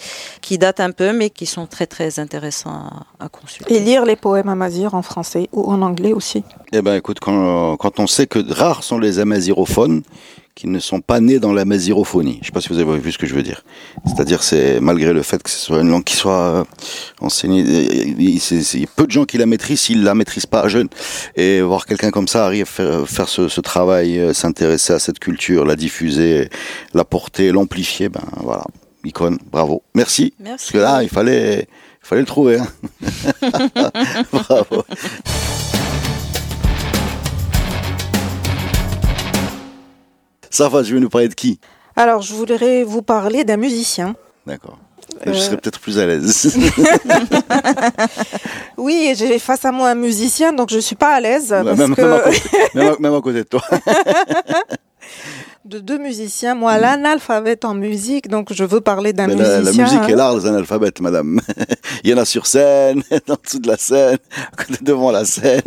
qui 0.42 0.59
datent 0.59 0.80
un 0.80 0.90
peu, 0.90 1.14
mais 1.14 1.30
qui 1.30 1.47
sont 1.47 1.66
très, 1.66 1.87
très 1.87 2.19
intéressants 2.19 2.78
à, 3.19 3.25
à 3.25 3.28
consulter. 3.30 3.75
Et 3.75 3.80
lire 3.80 4.04
les 4.04 4.16
poèmes 4.16 4.50
amazirs 4.50 4.92
en 4.95 5.02
français 5.02 5.49
ou 5.52 5.62
en 5.73 5.80
anglais 5.80 6.12
aussi. 6.12 6.45
Eh 6.73 6.83
ben, 6.83 6.95
écoute, 6.97 7.21
quand, 7.21 7.78
quand 7.78 8.00
on 8.00 8.07
sait 8.07 8.26
que 8.26 8.40
rares 8.52 8.85
sont 8.85 8.99
les 8.99 9.19
amazirophones 9.19 10.02
qui 10.54 10.66
ne 10.66 10.78
sont 10.78 11.00
pas 11.00 11.21
nés 11.21 11.38
dans 11.38 11.52
l'amazirophonie. 11.52 12.38
Je 12.40 12.47
sais 12.47 12.52
pas 12.52 12.61
si 12.61 12.69
vous 12.69 12.78
avez 12.78 12.99
vu 12.99 13.12
ce 13.12 13.19
que 13.19 13.26
je 13.26 13.35
veux 13.35 13.42
dire. 13.42 13.64
C'est-à-dire, 14.07 14.42
c'est 14.42 14.80
malgré 14.80 15.12
le 15.12 15.23
fait 15.23 15.42
que 15.42 15.50
ce 15.50 15.59
soit 15.59 15.80
une 15.80 15.88
langue 15.88 16.04
qui 16.04 16.16
soit 16.16 16.33
euh, 16.33 16.64
enseignée, 17.21 17.62
euh, 17.62 18.14
il 18.19 18.35
y 18.35 18.85
a 18.85 18.87
peu 18.95 19.07
de 19.07 19.11
gens 19.11 19.25
qui 19.25 19.38
la 19.38 19.47
maîtrisent 19.47 19.80
s'ils 19.80 20.02
la 20.02 20.14
maîtrisent 20.14 20.47
pas 20.47 20.69
jeune. 20.69 20.88
Et 21.37 21.61
voir 21.61 21.87
quelqu'un 21.87 22.11
comme 22.11 22.28
ça 22.28 22.45
arrive 22.45 22.62
à 22.62 22.66
faire, 22.66 23.09
faire 23.09 23.28
ce, 23.28 23.49
ce 23.49 23.61
travail, 23.61 24.19
euh, 24.19 24.33
s'intéresser 24.33 24.92
à 24.92 24.99
cette 24.99 25.19
culture, 25.19 25.64
la 25.64 25.76
diffuser, 25.76 26.50
la 26.95 27.04
porter, 27.04 27.52
l'amplifier, 27.52 28.09
ben 28.09 28.23
voilà, 28.42 28.64
icône, 29.04 29.38
bravo, 29.50 29.83
merci. 29.95 30.35
Parce 30.38 30.50
Merci. 30.50 30.73
que 30.73 30.78
là, 30.78 31.02
il 31.02 31.09
fallait, 31.09 31.69
il 32.02 32.07
fallait 32.07 32.23
le 32.23 32.26
trouver. 32.26 32.59
Hein. 32.59 32.69
bravo. 34.33 34.85
Ça 40.50 40.69
va, 40.69 40.83
je 40.83 40.92
vais 40.95 41.00
nous 41.00 41.09
parler 41.09 41.28
de 41.28 41.35
qui? 41.35 41.59
Alors, 41.97 42.23
je 42.23 42.35
voudrais 42.35 42.83
vous 42.85 43.02
parler 43.02 43.45
d'un 43.45 43.57
musicien. 43.57 44.14
D'accord. 44.47 44.78
Euh. 45.26 45.33
Je 45.33 45.38
serais 45.38 45.57
peut-être 45.57 45.80
plus 45.80 45.99
à 45.99 46.07
l'aise. 46.07 46.57
Oui, 48.76 49.12
j'ai 49.16 49.38
face 49.38 49.64
à 49.64 49.73
moi 49.73 49.90
un 49.90 49.95
musicien, 49.95 50.52
donc 50.52 50.71
je 50.71 50.78
suis 50.78 50.97
pas 50.97 51.14
à 51.14 51.21
l'aise 51.21 51.50
même, 51.52 51.95
que 51.95 52.00
même 52.00 52.12
à 52.12 52.21
côté, 52.21 52.38
même 52.75 52.88
à- 52.88 52.97
même 52.99 53.14
à 53.14 53.21
côté 53.21 53.38
de 53.38 53.42
toi. 53.42 53.62
de 55.66 55.78
deux 55.80 55.99
musiciens, 55.99 56.54
moi 56.54 56.78
l'analphabète 56.78 57.64
en 57.66 57.75
musique, 57.75 58.28
donc 58.28 58.52
je 58.52 58.64
veux 58.64 58.80
parler 58.80 59.12
d'un 59.12 59.26
Mais 59.26 59.35
la, 59.35 59.61
musicien. 59.61 59.85
la 59.85 59.92
musique 59.92 60.09
est 60.11 60.16
l'art 60.16 60.35
des 60.37 60.47
analphabètes, 60.47 61.00
madame. 61.00 61.40
Il 62.04 62.11
y 62.11 62.14
en 62.14 62.19
a 62.19 62.25
sur 62.25 62.47
scène, 62.47 63.02
en 63.28 63.35
dessous 63.45 63.59
de 63.59 63.69
la 63.69 63.76
scène, 63.76 64.16
devant 64.80 65.11
la 65.11 65.25
scène. 65.26 65.61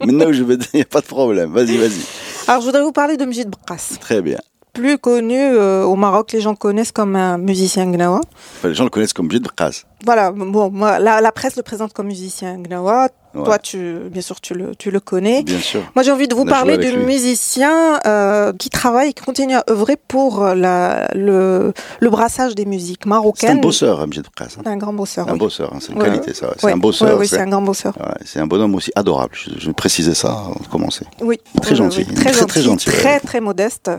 Maintenant, 0.00 0.32
je 0.32 0.44
vais, 0.44 0.54
il 0.72 0.76
n'y 0.76 0.82
a 0.82 0.86
pas 0.86 1.00
de 1.00 1.06
problème. 1.06 1.50
Vas-y, 1.52 1.76
vas-y. 1.76 2.00
Alors, 2.46 2.60
je 2.60 2.66
voudrais 2.66 2.82
vous 2.82 2.92
parler 2.92 3.16
de 3.16 3.24
Mjid 3.24 3.48
Bras, 3.48 3.76
Très 4.00 4.20
bien. 4.20 4.38
Plus 4.74 4.98
connu 4.98 5.38
euh, 5.40 5.84
au 5.84 5.94
Maroc, 5.96 6.32
les 6.32 6.40
gens 6.42 6.54
connaissent 6.54 6.92
comme 6.92 7.16
un 7.16 7.38
musicien 7.38 7.86
gnawa. 7.86 8.20
Enfin, 8.58 8.68
les 8.68 8.74
gens 8.74 8.84
le 8.84 8.90
connaissent 8.90 9.12
comme 9.14 9.30
Gilles 9.30 9.40
Bras. 9.56 9.70
Voilà, 10.04 10.32
bon, 10.32 10.70
moi, 10.70 10.98
la, 10.98 11.22
la 11.22 11.32
presse 11.32 11.56
le 11.56 11.62
présente 11.62 11.92
comme 11.94 12.08
musicien 12.08 12.58
gnawa. 12.58 13.08
Ouais. 13.34 13.42
Toi, 13.44 13.58
tu, 13.58 13.96
bien 14.12 14.22
sûr, 14.22 14.40
tu 14.40 14.54
le, 14.54 14.76
tu 14.76 14.90
le 14.92 15.00
connais. 15.00 15.42
Bien 15.42 15.58
sûr. 15.58 15.80
Moi, 15.96 16.04
j'ai 16.04 16.12
envie 16.12 16.28
de 16.28 16.34
vous 16.36 16.44
parler 16.44 16.76
du 16.78 16.90
lui. 16.94 17.04
musicien 17.04 17.98
euh, 18.06 18.52
qui 18.52 18.70
travaille, 18.70 19.12
qui 19.14 19.24
continue 19.24 19.54
à 19.56 19.64
œuvrer 19.70 19.96
pour 19.96 20.44
la, 20.44 21.08
le, 21.14 21.72
le 22.00 22.10
brassage 22.10 22.54
des 22.54 22.64
musiques 22.64 23.00
C'est 23.02 23.06
un 23.08 23.10
marocaines. 23.10 23.60
bosseur, 23.60 24.00
hein, 24.00 24.06
Gilles 24.10 24.22
Bras. 24.36 24.46
hein. 24.58 24.62
Un 24.66 24.76
grand 24.76 24.92
bosseur. 24.92 25.28
Un 25.28 25.32
oui. 25.32 25.38
bosseur, 25.38 25.72
hein, 25.74 25.78
c'est 25.80 25.92
une 25.92 25.98
Ouais. 25.98 26.04
qualité, 26.10 26.32
ça. 26.34 26.52
C'est 26.58 26.66
Ouais. 26.66 26.72
un 26.72 26.76
bosseur. 26.76 27.18
Oui, 27.18 27.26
c'est- 27.26 27.40
un 27.40 27.46
grand 27.48 27.62
bosseur. 27.62 27.94
C'est 28.24 28.38
un 28.40 28.46
bonhomme 28.46 28.74
aussi 28.74 28.92
adorable. 28.94 29.32
Je, 29.34 29.50
je 29.58 29.66
vais 29.66 29.72
préciser 29.72 30.14
ça 30.14 30.30
avant 30.30 30.60
de 30.62 30.68
commencer. 30.70 31.04
Oui. 31.20 31.38
Très 31.62 31.74
gentil. 31.74 32.04
Très, 32.06 32.30
Très, 32.32 32.62
gentil. 32.62 32.86
Très, 32.86 33.18
très 33.20 33.40
modeste. 33.40 33.90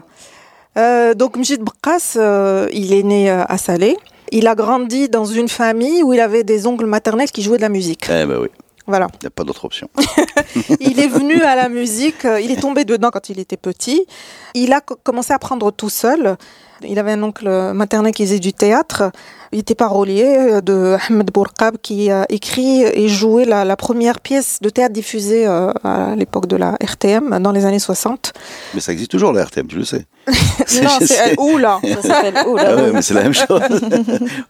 Euh, 0.77 1.13
donc, 1.13 1.37
Mjid 1.37 1.61
Bras, 1.61 1.97
euh, 2.17 2.67
il 2.73 2.93
est 2.93 3.03
né 3.03 3.29
euh, 3.31 3.43
à 3.47 3.57
Salé. 3.57 3.97
Il 4.31 4.47
a 4.47 4.55
grandi 4.55 5.07
dans 5.07 5.25
une 5.25 5.47
famille 5.47 6.03
où 6.03 6.13
il 6.13 6.19
avait 6.19 6.43
des 6.43 6.67
oncles 6.67 6.85
maternels 6.85 7.31
qui 7.31 7.41
jouaient 7.41 7.57
de 7.57 7.61
la 7.61 7.69
musique. 7.69 8.05
Eh 8.09 8.25
ben 8.25 8.39
oui, 8.41 8.47
Voilà. 8.87 9.07
il 9.13 9.23
n'y 9.23 9.27
a 9.27 9.29
pas 9.29 9.43
d'autre 9.43 9.65
option. 9.65 9.87
Il 10.79 10.99
est 10.99 11.07
venu 11.07 11.41
à 11.43 11.55
la 11.55 11.69
musique, 11.79 12.25
il 12.41 12.51
est 12.51 12.59
tombé 12.59 12.85
dedans 12.85 13.09
quand 13.11 13.29
il 13.29 13.39
était 13.39 13.57
petit. 13.57 14.05
Il 14.53 14.73
a 14.73 14.81
co- 14.81 14.97
commencé 15.01 15.31
à 15.31 15.35
apprendre 15.37 15.71
tout 15.71 15.89
seul. 15.89 16.37
Il 16.83 16.99
avait 16.99 17.13
un 17.13 17.23
oncle 17.23 17.47
maternel 17.73 18.13
qui 18.13 18.23
faisait 18.25 18.39
du 18.39 18.53
théâtre. 18.53 19.11
Il 19.51 19.59
était 19.59 19.75
parolier 19.75 20.25
euh, 20.25 20.61
de 20.61 20.97
Ahmed 21.07 21.31
Bourqab 21.31 21.77
qui 21.81 22.11
a 22.11 22.25
écrit 22.29 22.81
et 22.83 23.07
joué 23.07 23.45
la, 23.45 23.63
la 23.63 23.77
première 23.77 24.19
pièce 24.19 24.57
de 24.61 24.69
théâtre 24.69 24.93
diffusée 24.93 25.47
euh, 25.47 25.71
à 25.83 26.15
l'époque 26.17 26.47
de 26.47 26.57
la 26.57 26.75
RTM 26.83 27.39
dans 27.39 27.51
les 27.53 27.65
années 27.65 27.79
60. 27.79 28.33
Mais 28.73 28.81
ça 28.81 28.91
existe 28.91 29.11
toujours, 29.11 29.31
la 29.31 29.43
RTM, 29.45 29.67
tu 29.67 29.77
le 29.77 29.85
sais. 29.85 30.05
non, 30.27 30.89
c'est 31.01 31.35
là 31.59 31.79
Ça 32.01 32.01
s'appelle 32.01 32.33
là 32.33 32.43
Ah 32.57 32.75
ouais, 32.75 32.91
mais 32.91 33.01
c'est 33.03 33.13
la 33.13 33.23
même 33.23 33.33
chose. 33.33 33.61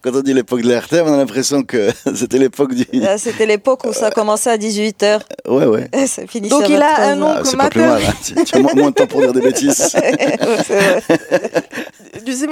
Quand 0.02 0.10
on 0.14 0.20
dit 0.22 0.32
l'époque 0.34 0.62
de 0.62 0.68
la 0.70 0.80
RTM, 0.80 1.06
on 1.06 1.12
a 1.12 1.16
l'impression 1.18 1.62
que 1.62 1.90
c'était 2.14 2.38
l'époque 2.38 2.74
du. 2.74 2.86
Là, 2.94 3.18
C'était 3.18 3.46
l'époque 3.46 3.84
où 3.84 3.92
ça 3.92 4.10
commençait 4.10 4.50
à 4.50 4.56
18h 4.56 5.20
Ouais, 5.48 5.66
ouais. 5.66 5.88
et 5.92 6.06
ça 6.06 6.26
finissait 6.26 6.54
Donc, 6.54 6.68
il 6.68 6.76
a 6.82 6.96
23 6.96 7.06
un 7.06 7.22
oncle 7.22 7.48
Ah, 7.52 7.56
mal. 7.56 8.02
hein. 8.02 8.12
Tu 8.24 8.34
tu 8.44 8.56
as 8.56 8.58
moins, 8.60 8.74
moins 8.74 8.90
de 8.90 8.94
temps 8.94 9.06
pour 9.06 9.20
dire 9.20 9.32
des 9.34 9.42
bêtises. 9.42 9.94
Ouais, 9.94 10.16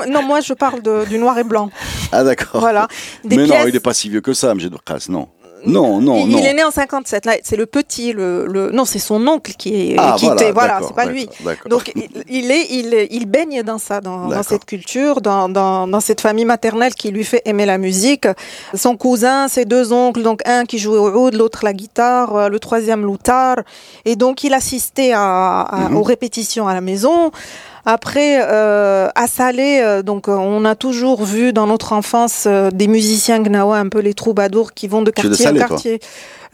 Non, 0.09 0.23
moi 0.23 0.41
je 0.41 0.53
parle 0.55 0.83
de- 0.83 1.05
du 1.07 1.19
noir 1.19 1.39
et 1.39 1.45
blanc. 1.45 1.71
Ah, 2.13 2.25
d'accord. 2.25 2.61
Voilà. 2.61 2.89
Des 3.25 3.37
mais 3.37 3.45
pièces. 3.45 3.61
non, 3.63 3.67
il 3.69 3.75
n'est 3.75 3.81
pas 3.81 3.95
si 3.95 4.09
vieux 4.09 4.21
que 4.21 4.33
ça, 4.35 4.53
M. 4.53 4.59
Bras, 4.69 4.99
non. 5.09 5.29
Non, 5.67 5.99
non, 5.99 6.19
il, 6.27 6.29
non. 6.33 6.39
il 6.41 6.45
est 6.45 6.53
né 6.53 6.63
en 6.63 6.71
57. 6.71 7.25
Là, 7.25 7.37
c'est 7.43 7.57
le 7.57 7.65
petit, 7.65 8.13
le, 8.13 8.45
le- 8.47 8.71
non, 8.71 8.85
c'est 8.85 8.99
son 8.99 9.27
oncle 9.27 9.53
qui 9.57 9.93
est 9.93 9.97
Ah, 9.99 10.15
qui 10.19 10.27
voilà, 10.27 10.43
était- 10.43 10.53
voilà, 10.53 10.81
c'est 10.87 10.95
pas 10.95 11.07
lui. 11.07 11.27
Donc 11.71 11.91
il, 11.97 12.07
il 12.29 12.51
est, 12.51 12.67
il, 12.71 13.07
il 13.11 13.25
baigne 13.25 13.63
dans 13.63 13.79
ça, 13.79 14.03
dans, 14.03 14.29
cette 14.43 14.67
culture, 14.67 15.23
dans, 15.23 15.49
dans, 15.49 15.87
dans 15.89 16.01
cette 16.01 16.21
famille 16.21 16.45
maternelle 16.45 16.95
qui 16.95 17.11
lui 17.11 17.25
fait 17.25 17.41
aimer 17.47 17.65
la 17.65 17.79
musique. 17.79 18.27
Son 18.75 18.99
cousin, 18.99 19.49
ses 19.49 19.65
deux 19.65 19.91
oncles, 19.95 20.21
donc 20.23 20.43
un 20.47 20.67
qui 20.67 20.79
jouait 20.79 20.99
au 20.99 21.29
oud, 21.29 21.33
l'autre 21.35 21.61
la 21.65 21.73
guitare, 21.73 22.51
le 22.51 22.59
troisième 22.61 23.01
l'outar, 23.01 23.57
et 24.05 24.17
donc 24.17 24.45
il 24.45 24.53
assistait 24.53 25.13
à, 25.13 25.63
à- 25.63 25.89
Mhm. 25.89 25.97
aux 25.97 26.03
répétitions 26.03 26.69
à 26.69 26.75
la 26.75 26.83
maison. 26.83 27.31
Après, 27.87 28.41
euh, 28.43 29.09
à 29.15 29.27
Salé, 29.27 29.81
euh, 29.83 30.03
donc 30.03 30.29
euh, 30.29 30.33
on 30.33 30.65
a 30.65 30.75
toujours 30.75 31.23
vu 31.25 31.53
dans 31.53 31.67
notre 31.67 31.93
enfance 31.93 32.45
euh, 32.47 32.71
des 32.71 32.87
musiciens 32.87 33.41
gnawa, 33.41 33.77
un 33.77 33.89
peu 33.89 34.01
les 34.01 34.15
troubadours 34.15 34.73
qui 34.73 34.89
vont 34.89 35.03
de 35.03 35.11
es 35.11 35.23
de 35.23 35.29
quartier 35.29 35.45
Salé, 35.45 35.63
en 35.63 35.67
toi 35.67 35.77
quartier. 35.77 36.01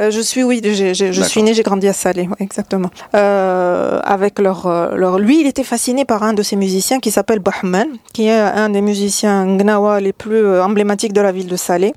Euh, 0.00 0.10
je 0.10 0.20
suis, 0.20 0.42
oui, 0.42 0.60
je 0.64 1.22
suis 1.22 1.42
née, 1.44 1.54
j'ai 1.54 1.62
grandi 1.62 1.86
à 1.86 1.92
Salé, 1.92 2.22
ouais, 2.22 2.36
exactement. 2.40 2.90
Euh, 3.14 4.00
avec 4.02 4.40
leur, 4.40 4.66
leur, 4.96 5.18
lui, 5.20 5.40
il 5.40 5.46
était 5.46 5.62
fasciné 5.62 6.04
par 6.04 6.24
un 6.24 6.32
de 6.32 6.42
ces 6.42 6.56
musiciens 6.56 6.98
qui 6.98 7.12
s'appelle 7.12 7.38
Bahman, 7.38 7.86
qui 8.12 8.26
est 8.26 8.32
un 8.32 8.70
des 8.70 8.80
musiciens 8.80 9.46
gnawa 9.46 10.00
les 10.00 10.12
plus 10.12 10.58
emblématiques 10.60 11.12
de 11.12 11.20
la 11.20 11.30
ville 11.30 11.48
de 11.48 11.56
Salé. 11.56 11.92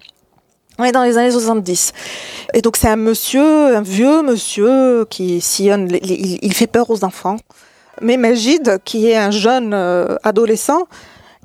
On 0.78 0.84
est 0.84 0.92
dans 0.92 1.04
les 1.04 1.18
années 1.18 1.32
70. 1.32 1.94
Et 2.54 2.62
donc 2.62 2.78
c'est 2.78 2.90
un 2.90 2.96
monsieur, 2.98 3.76
un 3.76 3.82
vieux 3.82 4.22
monsieur 4.22 5.06
qui 5.10 5.40
sillonne, 5.42 5.88
il 5.92 6.54
fait 6.54 6.68
peur 6.68 6.90
aux 6.90 7.04
enfants. 7.04 7.38
Mais 8.02 8.18
Majid, 8.18 8.80
qui 8.84 9.08
est 9.08 9.16
un 9.16 9.32
jeune 9.32 9.74
euh, 9.74 10.16
adolescent, 10.24 10.88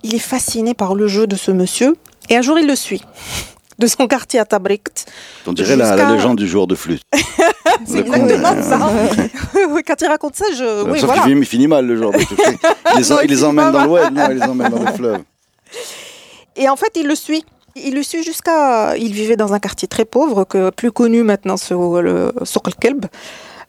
il 0.02 0.14
est 0.14 0.20
fasciné 0.20 0.74
par 0.74 0.94
le 0.94 1.06
jeu 1.08 1.26
de 1.26 1.36
ce 1.36 1.50
monsieur. 1.50 1.96
Et 2.30 2.36
un 2.36 2.42
jour, 2.42 2.58
il 2.58 2.66
le 2.66 2.76
suit. 2.76 3.02
De 3.78 3.86
son 3.86 4.08
quartier 4.08 4.40
à 4.40 4.44
Tabrikt. 4.44 5.06
On 5.46 5.52
dirait 5.52 5.76
la, 5.76 6.12
légende 6.12 6.36
du 6.36 6.48
joueur 6.48 6.66
de 6.66 6.74
flûte. 6.74 7.02
C'est 7.86 8.04
con, 8.04 8.14
exactement 8.14 8.60
ça. 8.60 8.78
Quand 9.86 10.00
il 10.00 10.06
raconte 10.08 10.34
ça, 10.34 10.46
je. 10.52 10.82
Oui, 10.90 10.98
Sauf 10.98 11.10
voilà. 11.10 11.22
qu'il 11.22 11.44
finit, 11.44 11.68
mal, 11.68 11.86
le 11.86 11.96
joueur 11.96 12.10
de 12.10 12.18
flûte. 12.18 12.40
Il 12.94 12.98
les, 12.98 13.12
en- 13.12 13.20
il 13.20 13.44
emmène 13.44 13.70
dans 13.70 13.84
l'ouest, 13.84 14.10
non, 14.10 14.26
il 14.30 14.38
les 14.38 14.42
emmène 14.42 14.70
dans 14.70 14.82
le 14.82 14.92
fleuve. 14.92 15.18
Et 16.56 16.68
en 16.68 16.74
fait, 16.74 16.90
il 16.96 17.06
le 17.06 17.14
suit. 17.14 17.44
Il 17.76 17.94
le 17.94 18.02
suit 18.02 18.24
jusqu'à. 18.24 18.96
Il 18.96 19.12
vivait 19.12 19.36
dans 19.36 19.52
un 19.52 19.60
quartier 19.60 19.86
très 19.86 20.04
pauvre, 20.04 20.44
que, 20.44 20.70
plus 20.70 20.90
connu 20.90 21.22
maintenant 21.22 21.56
sur 21.56 22.02
le 22.02 22.32
Souk 22.42 22.66
el-Kelb. 22.66 23.06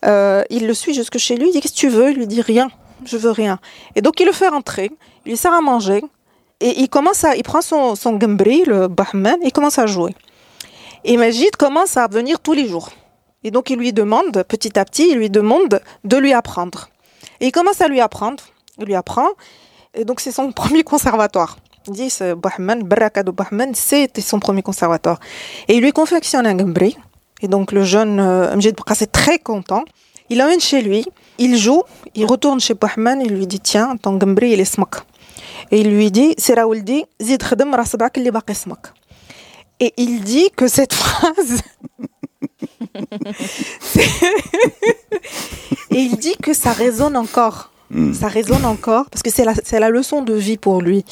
Euh, 0.05 0.43
il 0.49 0.67
le 0.67 0.73
suit 0.73 0.93
jusque 0.93 1.17
chez 1.17 1.35
lui. 1.35 1.47
Il 1.49 1.51
dit 1.53 1.61
Qu'est-ce 1.61 1.73
que 1.73 1.79
tu 1.79 1.89
veux? 1.89 2.11
Il 2.11 2.17
lui 2.17 2.27
dit 2.27 2.41
Rien. 2.41 2.69
Je 3.05 3.17
veux 3.17 3.31
rien. 3.31 3.59
Et 3.95 4.01
donc, 4.01 4.19
il 4.19 4.25
le 4.25 4.31
fait 4.31 4.47
rentrer. 4.47 4.91
Il 5.25 5.29
lui 5.29 5.37
sert 5.37 5.53
à 5.53 5.61
manger. 5.61 6.03
Et 6.59 6.81
il 6.81 6.89
commence 6.89 7.23
à. 7.23 7.35
Il 7.35 7.43
prend 7.43 7.61
son, 7.61 7.95
son 7.95 8.13
gambri, 8.13 8.63
le 8.65 8.87
Bahman, 8.87 9.37
et 9.41 9.47
il 9.47 9.51
commence 9.51 9.79
à 9.79 9.85
jouer. 9.85 10.13
Et 11.03 11.15
Majid 11.17 11.55
commence 11.57 11.95
à 11.97 12.07
venir 12.07 12.39
tous 12.39 12.53
les 12.53 12.67
jours. 12.67 12.89
Et 13.43 13.51
donc, 13.51 13.69
il 13.69 13.77
lui 13.77 13.93
demande, 13.93 14.43
petit 14.43 14.77
à 14.77 14.83
petit, 14.83 15.09
il 15.11 15.17
lui 15.17 15.29
demande 15.29 15.81
de 16.03 16.17
lui 16.17 16.33
apprendre. 16.33 16.89
Et 17.39 17.47
il 17.47 17.51
commence 17.51 17.79
à 17.79 17.87
lui 17.87 18.01
apprendre. 18.01 18.43
Il 18.77 18.85
lui 18.85 18.95
apprend. 18.95 19.29
Et 19.93 20.03
donc, 20.03 20.19
c'est 20.19 20.31
son 20.31 20.51
premier 20.51 20.83
conservatoire. 20.83 21.57
Il 21.87 21.93
dit, 21.93 22.13
Bahman, 22.37 22.83
Baraka 22.83 23.23
de 23.23 23.31
Bahman, 23.31 23.73
c'était 23.73 24.21
son 24.21 24.39
premier 24.39 24.61
conservatoire. 24.61 25.19
Et 25.69 25.77
il 25.77 25.81
lui 25.81 25.91
confectionne 25.91 26.45
un 26.45 26.55
gambri. 26.55 26.97
Et 27.41 27.47
donc 27.47 27.71
le 27.71 27.83
jeune 27.83 28.19
euh, 28.19 28.55
Mjid 28.55 28.75
Boukas 28.75 28.97
est 29.01 29.11
très 29.11 29.39
content. 29.39 29.83
Il 30.29 30.37
l'emmène 30.37 30.59
chez 30.59 30.81
lui, 30.81 31.05
il 31.37 31.57
joue, 31.57 31.83
il 32.15 32.25
retourne 32.25 32.59
chez 32.59 32.73
Bouhman, 32.73 33.21
il 33.21 33.33
lui 33.33 33.47
dit 33.47 33.59
Tiens, 33.59 33.95
ton 33.97 34.17
gambri, 34.17 34.51
il 34.51 34.59
est 34.59 34.65
smak. 34.65 34.95
Et 35.71 35.81
il 35.81 35.89
lui 35.89 36.11
dit 36.11 36.35
C'est 36.37 36.53
Raouldi, 36.53 37.05
zid 37.19 37.41
khadam 37.41 37.73
rasbak 37.73 38.17
li 38.17 38.29
baqi 38.29 38.53
smak. 38.53 38.93
Et 39.79 39.93
il 39.97 40.21
dit 40.21 40.49
que 40.55 40.67
cette 40.67 40.93
phrase. 41.03 41.61
Et 45.91 45.97
il 45.97 46.17
dit 46.17 46.37
que 46.37 46.53
ça 46.53 46.71
résonne 46.71 47.17
encore. 47.17 47.71
Hmm. 47.91 48.13
Ça 48.13 48.27
résonne 48.27 48.65
encore 48.65 49.09
parce 49.09 49.23
que 49.23 49.31
c'est 49.31 49.43
la, 49.45 49.53
la 49.79 49.89
leçon 49.89 50.21
de 50.21 50.33
vie 50.33 50.57
pour 50.57 50.81
lui. 50.81 51.03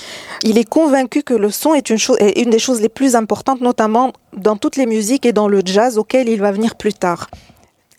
Il 0.43 0.57
est 0.60 0.69
convaincu 0.69 1.24
que 1.24 1.34
le 1.34 1.50
son 1.50 1.74
est 1.74 1.89
une, 1.89 1.98
chose, 1.98 2.17
est 2.19 2.39
une 2.41 2.51
des 2.51 2.60
choses 2.60 2.81
les 2.81 2.89
plus 2.89 3.15
importantes, 3.15 3.62
notamment 3.62 4.13
dans 4.36 4.57
toutes 4.57 4.75
les 4.75 4.86
musiques 4.86 5.25
et 5.25 5.34
dans 5.34 5.48
le 5.48 5.62
jazz 5.65 5.98
auquel 5.98 6.29
il 6.29 6.39
va 6.39 6.51
venir 6.51 6.75
plus 6.75 6.93
tard. 6.93 7.29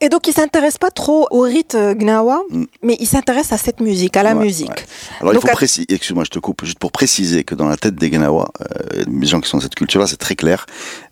Et 0.01 0.09
donc 0.09 0.29
il 0.29 0.33
s'intéresse 0.33 0.79
pas 0.79 0.93
trop 0.93 1.27
au 1.33 1.41
rite 1.41 1.75
euh, 1.75 1.93
gnawa, 1.93 2.41
Mm. 2.51 2.65
mais 2.85 2.97
il 3.01 3.07
s'intéresse 3.09 3.51
à 3.53 3.57
cette 3.59 3.81
musique, 3.81 4.17
à 4.17 4.23
la 4.23 4.37
Ouais, 4.37 4.45
musique. 4.45 4.69
ouais. 4.69 4.77
Alors 5.23 5.33
Donc, 5.33 5.43
il 5.43 5.47
faut 5.47 5.53
à- 5.53 5.57
préciser, 5.57 5.87
excuse-moi, 5.89 6.23
je 6.23 6.31
te 6.31 6.39
coupe, 6.39 6.65
juste 6.65 6.79
pour 6.79 6.93
préciser 6.93 7.43
que 7.43 7.57
dans 7.57 7.67
la 7.67 7.77
tête 7.77 7.97
des 7.97 8.09
Ganawa, 8.11 8.49
euh, 8.61 9.03
les 9.11 9.27
gens 9.27 9.41
qui 9.41 9.49
sont 9.51 9.57
dans 9.57 9.63
cette 9.65 9.75
culture-là, 9.75 10.07
c'est 10.07 10.17
très 10.19 10.37
clair. 10.37 10.67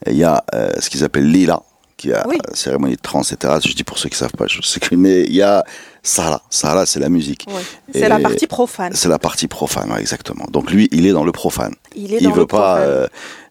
Il 0.06 0.16
y 0.16 0.22
a 0.22 0.44
euh, 0.54 0.70
ce 0.78 0.88
qu'ils 0.88 1.02
appellent 1.02 1.28
Lila, 1.28 1.62
qui 1.96 2.12
a 2.12 2.24
Oui. 2.28 2.36
euh, 2.36 2.54
cérémonie 2.54 2.94
de 2.94 3.00
trans, 3.00 3.22
etc. 3.22 3.54
Je 3.64 3.72
dis 3.74 3.82
pour 3.82 3.98
ceux 3.98 4.08
qui 4.08 4.16
savent 4.16 4.30
pas, 4.38 4.46
je 4.46 4.62
sais 4.62 4.78
que, 4.78 4.94
mais 4.94 5.22
il 5.24 5.34
y 5.34 5.42
a 5.42 5.64
Sahara. 6.06 6.40
Sahara, 6.50 6.86
c'est 6.86 7.00
la 7.00 7.08
musique. 7.08 7.46
C'est 7.92 8.08
la 8.08 8.18
partie 8.20 8.46
profane. 8.46 8.92
C'est 8.94 9.08
la 9.08 9.18
partie 9.18 9.48
profane, 9.48 9.90
ouais, 9.92 10.00
exactement. 10.00 10.44
Donc 10.50 10.70
lui, 10.70 10.88
il 10.92 11.06
est 11.06 11.12
dans 11.12 11.24
le 11.24 11.32
profane. 11.32 11.74
Il 11.96 12.22
dans 12.22 12.30
veut 12.32 12.46
pas 12.46 12.78
euh, 12.78 13.06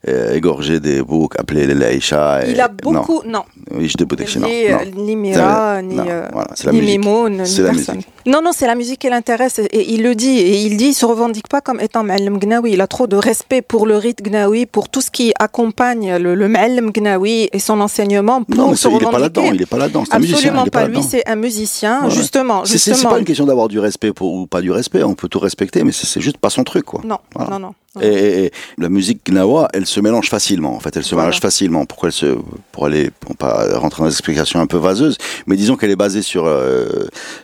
euh, 0.07 0.35
égorger 0.35 0.79
des 0.79 1.01
boucs, 1.01 1.33
appeler 1.39 1.65
les 1.67 1.73
Laïcha. 1.73 2.45
il 2.47 2.61
a 2.61 2.67
beaucoup, 2.67 3.21
non, 3.25 3.43
Oui, 3.71 3.89
je 3.89 3.97
déboute, 3.97 4.21
non. 4.37 4.47
ni, 4.47 4.67
euh, 4.67 4.77
ni 4.95 5.15
Mira, 5.15 5.81
ni, 5.81 5.97
euh, 5.99 6.27
voilà, 6.31 6.49
la 6.63 6.71
ni. 6.71 6.81
Mimoun, 6.81 7.41
ni 7.41 7.55
personne. 7.61 8.01
Non, 8.27 8.41
non, 8.43 8.51
c'est 8.55 8.67
la 8.67 8.75
musique 8.75 8.99
qui 8.99 9.09
l'intéresse 9.09 9.59
et 9.59 9.93
il 9.93 10.03
le 10.03 10.13
dit. 10.15 10.37
Et 10.39 10.61
il 10.61 10.77
dit, 10.77 10.87
il 10.89 10.93
se 10.93 11.05
revendique 11.05 11.47
pas 11.47 11.61
comme 11.61 11.79
étant 11.81 12.03
Ma'alem 12.03 12.37
Gnawi. 12.39 12.71
Il 12.73 12.81
a 12.81 12.87
trop 12.87 13.07
de 13.07 13.15
respect 13.15 13.61
pour 13.63 13.85
le 13.87 13.97
rite 13.97 14.21
Gnawi, 14.23 14.65
pour 14.67 14.89
tout 14.89 15.01
ce 15.01 15.09
qui 15.11 15.33
accompagne 15.39 16.17
le, 16.17 16.35
le 16.35 16.47
Ma'alem 16.47 16.91
Gnawi 16.91 17.49
et 17.51 17.59
son 17.59 17.79
enseignement 17.81 18.43
pour 18.43 18.55
Non, 18.55 18.69
mais 18.69 18.75
se 18.75 18.83
c'est- 18.89 18.95
il 18.95 19.03
est 19.03 19.11
pas 19.11 19.19
là-dedans, 19.19 19.51
il 19.53 19.61
est 19.61 19.65
pas 19.65 19.77
là-dedans. 19.77 20.03
C'est 20.05 20.15
un 20.15 20.19
musicien, 20.19 20.37
Absolument 20.37 20.63
pas. 20.65 20.81
pas 20.81 20.87
Lui, 20.87 21.03
c'est 21.03 21.27
un 21.27 21.35
musicien, 21.35 22.09
justement. 22.09 22.44
C'est- 22.65 23.03
pas 23.09 23.19
une 23.19 23.25
question 23.25 23.45
d'avoir 23.45 23.67
du 23.67 23.79
respect 23.79 24.13
pour, 24.13 24.33
ou 24.33 24.47
pas 24.47 24.61
du 24.61 24.71
respect, 24.71 25.03
on 25.03 25.13
peut 25.15 25.27
tout 25.27 25.39
respecter, 25.39 25.83
mais 25.83 25.91
c'est 25.91 26.05
c'est 26.05 26.21
juste 26.21 26.37
pas 26.37 26.49
son 26.49 26.63
truc, 26.63 26.85
quoi. 26.85 27.01
Non, 27.03 27.17
Voilà. 27.33 27.51
non, 27.51 27.59
non. 27.59 27.73
Non. 27.95 28.01
Et, 28.01 28.07
et- 28.07 28.45
et 28.45 28.51
la 28.77 28.89
musique 28.89 29.21
gnawa, 29.25 29.67
elle 29.73 29.85
se 29.85 29.99
mélange 29.99 30.29
facilement. 30.29 30.75
En 30.75 30.79
fait, 30.79 30.95
elle 30.97 31.03
se 31.03 31.15
Voilà. 31.15 31.29
mélange 31.29 31.41
facilement. 31.41 31.85
Pourquoi 31.85 32.09
elle 32.09 32.13
se, 32.13 32.35
pour 32.71 32.85
aller, 32.85 33.09
pour 33.19 33.35
pas 33.37 33.77
rentrer 33.77 34.01
dans 34.03 34.07
des 34.09 34.13
explications 34.13 34.59
un 34.59 34.67
peu 34.67 34.77
vaseuses, 34.77 35.17
mais 35.47 35.55
disons 35.55 35.75
qu'elle 35.77 35.91
est 35.91 35.95
basée 35.95 36.21
sur 36.21 36.45
euh, 36.45 36.85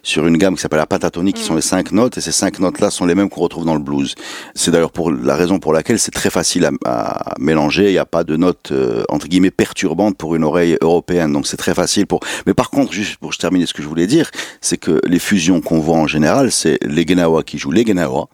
sur 0.03 0.27
une 0.27 0.38
gamme 0.38 0.55
qui 0.55 0.62
s'appelle 0.62 0.79
la 0.79 0.86
pentatonique, 0.86 1.36
Mm. 1.38 1.39
qui 1.39 1.46
sont 1.46 1.55
les 1.55 1.62
cinq 1.62 1.91
notes, 1.91 2.17
et 2.17 2.22
ces 2.22 2.31
cinq 2.31 2.60
notes-là 2.60 2.91
sont 2.91 3.05
les 3.05 3.15
mêmes 3.15 3.29
qu'on 3.29 3.41
retrouve 3.41 3.65
dans 3.65 3.74
le 3.75 3.79
blues. 3.81 4.15
C'est 4.55 4.72
d'ailleurs 4.72 4.91
pour 4.91 5.12
la 5.12 5.36
raison 5.36 5.60
pour 5.60 5.74
laquelle 5.74 6.00
c'est 6.00 6.12
très 6.12 6.29
facile 6.29 6.65
à, 6.65 7.31
à 7.31 7.34
mélanger. 7.39 7.86
Il 7.89 7.93
n'y 7.93 7.98
a 7.98 8.05
pas 8.05 8.24
de 8.24 8.36
notes 8.36 8.72
euh, 8.72 9.03
entre 9.10 9.27
guillemets 9.27 9.51
perturbantes 9.51 10.17
pour 10.17 10.36
une 10.36 10.43
oreille 10.43 10.77
européenne, 10.81 11.31
donc 11.34 11.48
c'est 11.48 11.58
très 11.58 11.74
facile 11.74 12.08
pour. 12.08 12.20
Mais 12.46 12.53
par 12.53 12.70
contre, 12.70 12.91
juste 12.93 13.17
pour 13.17 13.36
terminer 13.36 13.65
ce 13.65 13.74
que 13.74 13.81
je 13.81 13.88
voulais 13.88 14.08
dire, 14.08 14.29
c'est 14.60 14.77
que 14.77 15.00
les 15.08 15.20
fusions 15.20 15.62
qu'on 15.62 15.79
voit 15.79 15.98
en 15.98 16.08
général, 16.08 16.51
c'est 16.51 16.77
les 16.84 17.05
gnawa 17.05 17.43
qui 17.43 17.58
jouent 17.58 17.72
les 17.72 17.86
gnawa 17.86 18.27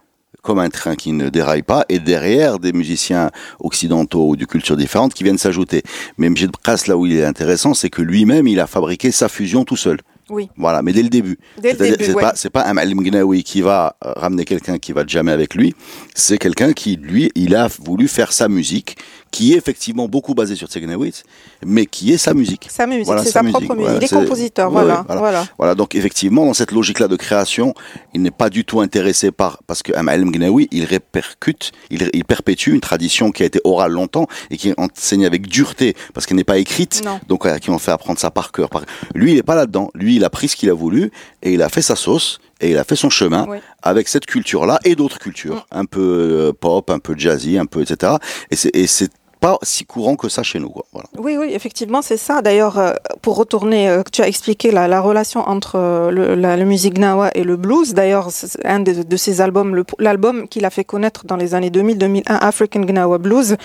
comme 0.48 0.60
un 0.60 0.70
train 0.70 0.96
qui 0.96 1.12
ne 1.12 1.28
déraille 1.28 1.62
pas, 1.62 1.84
et 1.90 2.00
derrière 2.00 2.58
des 2.58 2.72
musiciens 2.72 3.32
occidentaux 3.60 4.30
ou 4.30 4.38
de 4.38 4.46
cultures 4.46 4.78
différentes 4.78 5.14
qui 5.14 5.26
viennent 5.26 5.38
s'ajouter. 5.38 5.84
Mais 6.18 6.30
Mjid 6.30 6.52
Bras, 6.52 6.78
là 6.88 6.96
où 6.96 7.06
il 7.06 7.18
est 7.18 7.26
intéressant, 7.26 7.74
c'est 7.74 7.90
que 7.90 8.02
lui-même, 8.02 8.48
il 8.48 8.62
a 8.62 8.66
fabriqué 8.66 9.12
sa 9.12 9.28
fusion 9.28 9.66
tout 9.66 9.76
seul. 9.76 9.98
Oui. 10.30 10.50
Voilà, 10.56 10.82
mais 10.82 10.94
dès 10.94 11.04
le 11.04 11.10
début. 11.10 11.38
Dès 11.62 11.74
le 11.74 11.80
début, 11.80 12.04
c'est 12.06 12.14
ouais. 12.14 12.22
pas, 12.22 12.32
c'est 12.36 12.50
pas 12.50 12.66
un 12.66 12.74
Malim 12.74 13.02
Gnawi 13.02 13.44
qui 13.44 13.60
va 13.60 13.98
euh, 14.06 14.14
ramener 14.16 14.46
quelqu'un 14.46 14.78
qui 14.78 14.94
va 14.94 15.06
jamais 15.06 15.34
avec 15.34 15.54
lui. 15.54 15.76
C'est 16.16 16.38
quelqu'un 16.38 16.72
qui, 16.72 16.96
lui, 16.96 17.30
il 17.36 17.54
a 17.54 17.68
voulu 17.68 18.08
faire 18.08 18.32
sa 18.32 18.48
musique, 18.48 18.98
qui 19.38 19.54
est 19.54 19.58
effectivement 19.58 20.08
beaucoup 20.08 20.34
basée 20.34 20.56
sur 20.56 20.68
Tsegnawitz, 20.68 21.22
mais 21.64 21.86
qui 21.86 22.12
est 22.12 22.18
sa 22.18 22.34
musique. 22.34 22.68
Sa 22.72 22.88
musique, 22.88 23.06
Voilà, 23.06 23.22
c'est 23.24 23.28
sa 23.30 23.40
sa 23.40 23.44
musique, 23.44 23.54
propre 23.60 23.76
musique. 23.76 23.84
voilà, 23.92 24.00
il 24.00 24.04
est 24.04 24.10
compositeur, 24.26 24.72
voilà, 24.72 25.06
ouais, 25.08 25.16
voilà. 25.18 25.46
voilà. 25.60 25.76
Donc 25.76 25.94
effectivement, 25.94 26.46
dans 26.46 26.56
cette 26.56 26.72
logique-là 26.72 27.08
de 27.08 27.16
création, 27.16 27.74
il 28.16 28.22
n'est 28.24 28.32
pas 28.32 28.50
du 28.50 28.66
tout 28.66 28.80
intéressé 28.82 29.32
par, 29.32 29.62
parce 29.68 29.84
que 29.84 29.94
Amalem 29.94 30.32
Gnawi, 30.32 30.68
il 30.72 30.86
répercute, 30.86 31.72
il, 31.92 32.10
il 32.14 32.26
perpétue 32.26 32.72
une 32.72 32.80
tradition 32.82 33.32
qui 33.32 33.44
a 33.44 33.46
été 33.46 33.62
orale 33.64 33.92
longtemps 33.92 34.26
et 34.50 34.58
qui 34.58 34.70
est 34.70 34.80
enseignée 34.80 35.26
avec 35.28 35.48
dureté, 35.48 35.96
parce 36.16 36.26
qu'elle 36.26 36.38
n'est 36.38 36.44
pas 36.44 36.58
écrite, 36.58 37.04
Non. 37.06 37.20
donc 37.28 37.46
à 37.46 37.60
qui 37.60 37.70
on 37.70 37.78
fait 37.78 37.92
apprendre 37.92 38.20
ça 38.20 38.32
par 38.32 38.52
cœur. 38.52 38.70
Par- 38.70 38.86
Lui, 39.14 39.32
il 39.32 39.36
n'est 39.36 39.44
pas 39.44 39.56
là-dedans. 39.56 39.92
Lui, 39.94 40.16
il 40.16 40.24
a 40.26 40.30
pris 40.32 40.48
ce 40.48 40.56
qu'il 40.56 40.70
a 40.70 40.74
voulu 40.74 41.12
et 41.44 41.54
il 41.54 41.62
a 41.62 41.70
fait 41.70 41.84
sa 41.84 41.96
sauce 41.96 42.40
et 42.60 42.72
il 42.72 42.78
a 42.80 42.84
fait 42.84 42.96
son 42.96 43.12
chemin 43.12 43.46
Oui. 43.48 43.58
avec 43.84 44.08
cette 44.08 44.26
culture-là 44.26 44.80
et 44.84 44.96
d'autres 44.96 45.20
cultures, 45.20 45.68
Mm. 45.72 45.78
un 45.82 45.86
peu 45.86 46.02
euh, 46.02 46.54
pop, 46.60 46.90
un 46.90 46.98
peu 47.00 47.14
jazzy, 47.16 47.58
un 47.60 47.66
peu 47.68 47.82
etc. 47.84 48.14
Et 48.50 48.88
c'est 48.88 49.10
pas 49.40 49.58
si 49.64 49.86
courant 49.86 50.16
que 50.16 50.30
ça 50.30 50.44
chez 50.44 50.60
nous, 50.60 50.70
quoi. 50.70 50.86
Oui, 51.18 51.38
oui, 51.38 51.52
effectivement, 51.54 52.02
c'est 52.02 52.18
ça. 52.18 52.42
D'ailleurs, 52.42 52.78
euh, 52.80 52.94
pour 53.22 53.36
retourner, 53.36 53.88
euh, 53.90 54.02
tu 54.12 54.22
as 54.22 54.28
expliqué 54.28 54.72
la, 54.72 54.88
la 54.88 55.00
relation 55.02 55.42
entre 55.48 55.76
euh, 55.76 56.12
le, 56.12 56.36
la, 56.36 56.58
la 56.58 56.66
musique 56.66 56.96
gnawa 56.96 57.30
et 57.36 57.44
le 57.44 57.56
blues. 57.56 57.94
D'ailleurs, 57.94 58.30
un 58.66 58.80
de, 58.80 59.18
ses 59.18 59.42
albums, 59.42 59.84
l'album 60.00 60.48
qu'il 60.48 60.66
a 60.66 60.70
fait 60.70 60.84
connaître 60.84 61.26
dans 61.26 61.36
les 61.36 61.54
années 61.56 61.70
2000-2001, 61.70 62.22
African 62.28 62.82
Gnawa 62.82 63.18
Blues, 63.20 63.58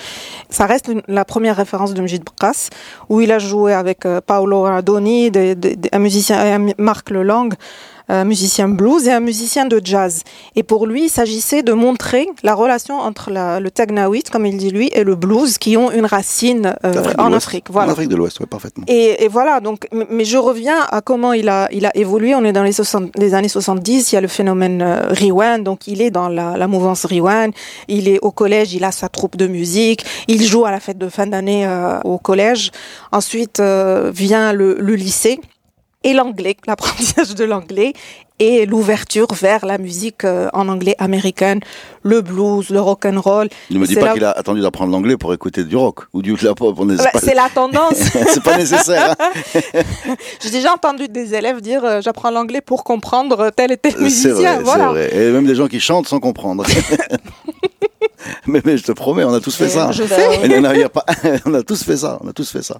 ça 0.51 0.67
reste 0.67 0.91
la 1.09 1.25
première 1.25 1.57
référence 1.57 1.95
de 1.95 2.03
Mjid 2.03 2.23
Bras, 2.25 2.69
où 3.09 3.21
il 3.21 3.33
a 3.33 3.39
joué 3.39 3.73
avec 3.73 4.01
Paolo 4.27 4.63
Radoni, 4.63 5.31
des- 5.31 5.55
des- 5.55 5.77
un 5.93 5.99
musicien, 5.99 6.67
Marc 6.79 7.11
Lelang, 7.11 7.51
un 8.09 8.25
musicien 8.25 8.69
blues 8.69 9.07
et 9.07 9.13
un 9.13 9.21
musicien 9.21 9.65
de 9.67 9.81
jazz. 9.83 10.23
Et 10.57 10.63
pour 10.63 10.87
lui, 10.87 11.05
il 11.05 11.09
s'agissait 11.11 11.63
de 11.63 11.73
montrer 11.73 12.29
la 12.43 12.55
relation 12.55 12.99
entre 12.99 13.31
la- 13.31 13.61
le 13.61 13.71
tagnawit, 13.71 14.25
comme 14.31 14.47
il 14.47 14.57
dit 14.57 14.71
lui, 14.71 14.91
et 14.93 15.05
le 15.05 15.15
blues, 15.15 15.59
qui 15.59 15.77
ont 15.77 15.91
une 15.91 16.07
racine 16.07 16.75
euh, 16.85 16.93
en. 17.19 17.33
Afrique. 17.33 17.67
Voilà. 17.71 17.89
En 17.89 17.93
Afrique 17.93 18.09
de 18.09 18.17
l'Ouest, 18.17 18.41
ouais, 18.41 18.47
parfaitement. 18.47 18.85
Et, 18.89 19.25
et 19.25 19.29
voilà, 19.29 19.61
donc, 19.61 19.87
mais 20.11 20.25
je 20.25 20.37
reviens 20.39 20.77
à 20.91 21.01
comment 21.01 21.33
il 21.33 21.49
a, 21.49 21.69
il 21.73 21.87
a 21.87 21.97
évolué. 21.97 22.35
On 22.35 22.45
est 22.45 22.53
dans 22.53 22.63
les, 22.63 22.73
60 22.73 23.11
les 23.17 23.35
années 23.35 23.49
70, 23.49 24.13
il 24.13 24.15
y 24.15 24.19
a 24.19 24.21
le 24.21 24.29
phénomène 24.29 24.83
euh, 24.83 25.09
Riwan, 25.11 25.63
donc 25.63 25.87
il 25.87 26.03
est 26.03 26.11
dans 26.11 26.29
la, 26.29 26.57
la 26.57 26.67
mouvance 26.69 27.05
Riwan. 27.07 27.51
Il 27.89 28.09
est 28.09 28.19
au 28.23 28.31
collège, 28.31 28.75
il 28.75 28.85
a 28.85 28.93
sa 28.93 29.09
troupe 29.09 29.37
de 29.37 29.47
musique, 29.47 30.05
il 30.29 30.43
joue 30.45 30.65
à 30.65 30.71
la 30.71 30.81
fête 30.81 30.99
de 30.99 31.09
fin 31.09 31.27
d'année 31.27 31.67
euh, 31.67 31.99
au 32.05 32.19
collège. 32.19 32.71
Ensuite 33.13 33.61
euh, 33.61 34.11
vient 34.15 34.53
le, 34.53 34.77
le 34.79 34.95
lycée 34.95 35.41
et 36.05 36.13
l'anglais, 36.15 36.57
l'apprentissage 36.67 37.35
de 37.35 37.45
l'anglais 37.45 37.93
et 38.39 38.67
l'ouverture 38.67 39.29
vers 39.35 39.65
la 39.65 39.79
musique 39.79 40.25
euh, 40.25 40.49
en 40.53 40.69
anglais 40.69 40.97
américaine, 40.99 41.61
le 42.03 42.23
blues, 42.23 42.71
le 42.71 42.81
rock 42.81 43.05
and 43.05 43.21
roll. 43.21 43.49
Ne 43.71 43.79
me 43.79 43.87
dis 43.87 43.95
pas 43.95 44.07
là- 44.07 44.13
qu'il 44.15 44.25
a 44.25 44.31
attendu 44.33 44.61
d'apprendre 44.61 44.91
l'anglais 44.91 45.17
pour 45.17 45.33
écouter 45.33 45.63
du 45.63 45.77
rock 45.77 46.07
ou 46.13 46.23
du 46.23 46.33
de 46.35 46.45
la 46.45 46.55
pop. 46.55 46.77
Bah, 46.77 46.95
pas- 47.13 47.19
C'est 47.21 47.35
la 47.35 47.49
tendance. 47.55 47.95
c'est 47.95 48.43
pas 48.43 48.57
nécessaire. 48.57 49.15
hein. 49.21 49.31
J'ai 50.43 50.51
déjà 50.51 50.73
entendu 50.73 51.07
des 51.09 51.35
élèves 51.35 51.61
dire 51.61 51.85
euh, 51.85 52.01
j'apprends 52.01 52.31
l'anglais 52.33 52.61
pour 52.63 52.83
comprendre 52.83 53.51
tel 53.55 53.71
et 53.71 53.77
tel 53.77 53.97
musicien. 53.99 54.33
vrai, 54.35 54.57
c'est 54.57 54.63
voilà. 54.63 54.89
vrai. 54.89 55.15
Et 55.15 55.31
même 55.31 55.47
des 55.47 55.55
gens 55.55 55.69
qui 55.69 55.79
chantent 55.79 56.09
sans 56.09 56.19
comprendre. 56.19 56.65
mais, 58.47 58.61
mais 58.65 58.77
je 58.77 58.83
te 58.85 58.93
promets, 58.93 59.25
on 59.25 59.35
a 59.35 59.41
tous 59.41 59.55
fait 59.55 59.69
ça. 59.69 59.93
Je 59.93 60.03
sais. 60.05 60.29
oui. 60.29 60.37
Il 60.45 60.53
y 60.53 60.57
en 60.59 60.65
a, 60.65 60.75
il 60.75 60.81
y 60.81 60.85
a 60.85 60.89
pas, 60.89 61.05
on 61.47 61.55
a 61.55 61.63
tous 61.63 61.85
fait 61.85 61.97
ça. 61.97 62.19
On 62.25 62.29
a 62.29 62.33
tous 62.33 62.51
fait 62.51 62.63
ça. 62.63 62.79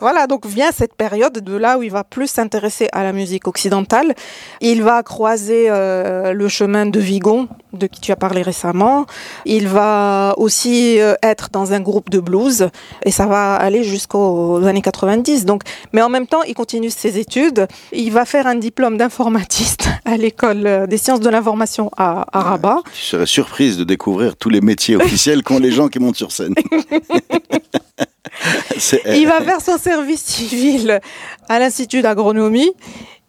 Voilà, 0.00 0.26
donc 0.26 0.46
vient 0.46 0.70
cette 0.72 0.94
période 0.94 1.38
de 1.40 1.56
là 1.56 1.78
où 1.78 1.82
il 1.82 1.90
va 1.90 2.04
plus 2.04 2.26
s'intéresser 2.26 2.88
à 2.92 3.02
la 3.02 3.12
musique 3.12 3.46
occidentale. 3.46 4.14
Il 4.62 4.82
va 4.82 5.02
croiser 5.02 5.66
euh, 5.68 6.32
le 6.32 6.48
chemin 6.48 6.86
de 6.86 6.98
Vigon, 6.98 7.48
de 7.74 7.86
qui 7.86 8.00
tu 8.00 8.10
as 8.10 8.16
parlé 8.16 8.40
récemment. 8.40 9.04
Il 9.44 9.68
va 9.68 10.34
aussi 10.38 10.98
euh, 10.98 11.14
être 11.22 11.50
dans 11.52 11.74
un 11.74 11.80
groupe 11.80 12.08
de 12.08 12.18
blues 12.18 12.68
et 13.04 13.10
ça 13.10 13.26
va 13.26 13.56
aller 13.56 13.84
jusqu'aux 13.84 14.64
années 14.64 14.80
90. 14.80 15.44
Donc, 15.44 15.64
mais 15.92 16.00
en 16.00 16.08
même 16.08 16.26
temps, 16.26 16.42
il 16.44 16.54
continue 16.54 16.88
ses 16.88 17.18
études. 17.18 17.68
Il 17.92 18.10
va 18.10 18.24
faire 18.24 18.46
un 18.46 18.54
diplôme 18.56 18.96
d'informatiste 18.96 19.88
à 20.06 20.16
l'école 20.16 20.86
des 20.88 20.96
sciences 20.96 21.20
de 21.20 21.28
l'information 21.28 21.90
à, 21.98 22.26
à 22.32 22.40
Rabat. 22.40 22.78
Tu 22.94 23.02
serais 23.02 23.26
surprise 23.26 23.76
de 23.76 23.84
découvrir 23.84 24.36
tous 24.36 24.48
les 24.48 24.62
métiers 24.62 24.96
officiels 24.96 25.42
qu'ont 25.42 25.58
les 25.58 25.72
gens 25.72 25.88
qui 25.88 25.98
montent 25.98 26.16
sur 26.16 26.32
scène. 26.32 26.54
Il 29.06 29.26
va 29.26 29.40
faire 29.42 29.60
son 29.60 29.78
service 29.78 30.22
civil 30.22 31.00
à 31.48 31.58
l'Institut 31.58 32.02
d'agronomie. 32.02 32.72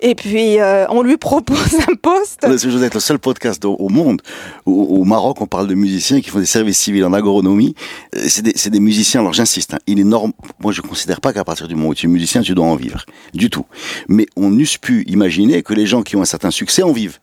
Et 0.04 0.15
puis, 0.15 0.60
euh, 0.60 0.88
on 0.89 1.04
lui 1.04 1.17
propose 1.17 1.76
un 1.88 1.95
poste. 1.95 2.39
Je 2.43 2.69
vous 2.69 2.84
êtes 2.84 2.95
le 2.95 3.00
seul 3.00 3.19
podcast 3.19 3.63
au, 3.65 3.76
au 3.76 3.89
monde 3.89 4.21
où, 4.65 5.00
au 5.00 5.04
Maroc 5.04 5.41
on 5.41 5.45
parle 5.45 5.67
de 5.67 5.76
musiciens 5.76 6.21
qui 6.21 6.30
font 6.30 6.39
des 6.39 6.45
services 6.45 6.80
civils 6.80 7.06
en 7.06 7.13
agronomie. 7.13 7.76
Euh, 8.15 8.26
C'est 8.28 8.69
des, 8.69 8.80
musiciens. 8.80 9.21
Alors 9.21 9.34
j'insiste, 9.34 9.76
hein, 9.76 9.80
il 9.86 10.00
est 10.00 10.04
norme. 10.04 10.34
Moi 10.60 10.71
je 10.71 10.82
considère 10.82 11.21
pas 11.21 11.34
qu'à 11.34 11.43
partir 11.43 11.67
du 11.67 11.76
moment 11.76 11.89
où 11.89 11.95
tu 11.95 12.08
es 12.08 12.10
musicien 12.10 12.41
tu 12.41 12.56
dois 12.56 12.65
en 12.65 12.76
vivre 12.76 13.06
du 13.36 13.52
tout. 13.52 13.65
Mais 14.08 14.26
on 14.36 14.50
n'eût 14.50 14.67
pu 14.82 15.04
imaginer 15.08 15.62
que 15.62 15.74
les 15.74 15.86
gens 15.86 16.02
qui 16.02 16.15
ont 16.15 16.21
un 16.21 16.26
certain 16.26 16.52
succès 16.52 16.82
en 16.82 16.91
vivent. 16.91 17.19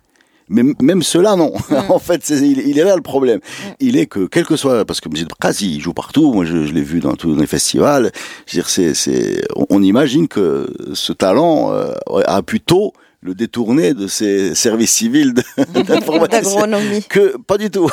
Mais 0.48 0.62
même 0.80 1.02
cela, 1.02 1.36
non. 1.36 1.52
en 1.88 1.98
fait, 1.98 2.28
il, 2.30 2.58
il 2.66 2.78
est 2.78 2.84
là 2.84 2.96
le 2.96 3.02
problème. 3.02 3.40
Il 3.80 3.96
est 3.96 4.06
que, 4.06 4.26
quel 4.26 4.46
que 4.46 4.56
soit, 4.56 4.84
parce 4.84 5.00
que 5.00 5.08
Mzid 5.08 5.28
Bkazi, 5.28 5.76
il 5.76 5.80
joue 5.80 5.92
partout. 5.92 6.32
Moi, 6.32 6.44
je, 6.44 6.64
je 6.64 6.72
l'ai 6.72 6.82
vu 6.82 7.00
dans 7.00 7.14
tous 7.14 7.34
les 7.34 7.46
festivals. 7.46 8.10
Je 8.46 8.56
veux 8.56 8.62
dire, 8.62 8.68
c'est, 8.68 8.94
c'est, 8.94 9.42
on, 9.56 9.66
on 9.70 9.82
imagine 9.82 10.28
que 10.28 10.72
ce 10.94 11.12
talent 11.12 11.72
euh, 11.72 11.92
a 12.26 12.42
pu 12.42 12.60
tôt 12.60 12.92
le 13.20 13.34
détourner 13.34 13.94
de 13.94 14.06
ses 14.06 14.54
services 14.54 14.92
civils. 14.92 15.34
D'agronomie. 15.74 17.02
Que 17.08 17.36
pas 17.36 17.58
du 17.58 17.68
tout. 17.70 17.90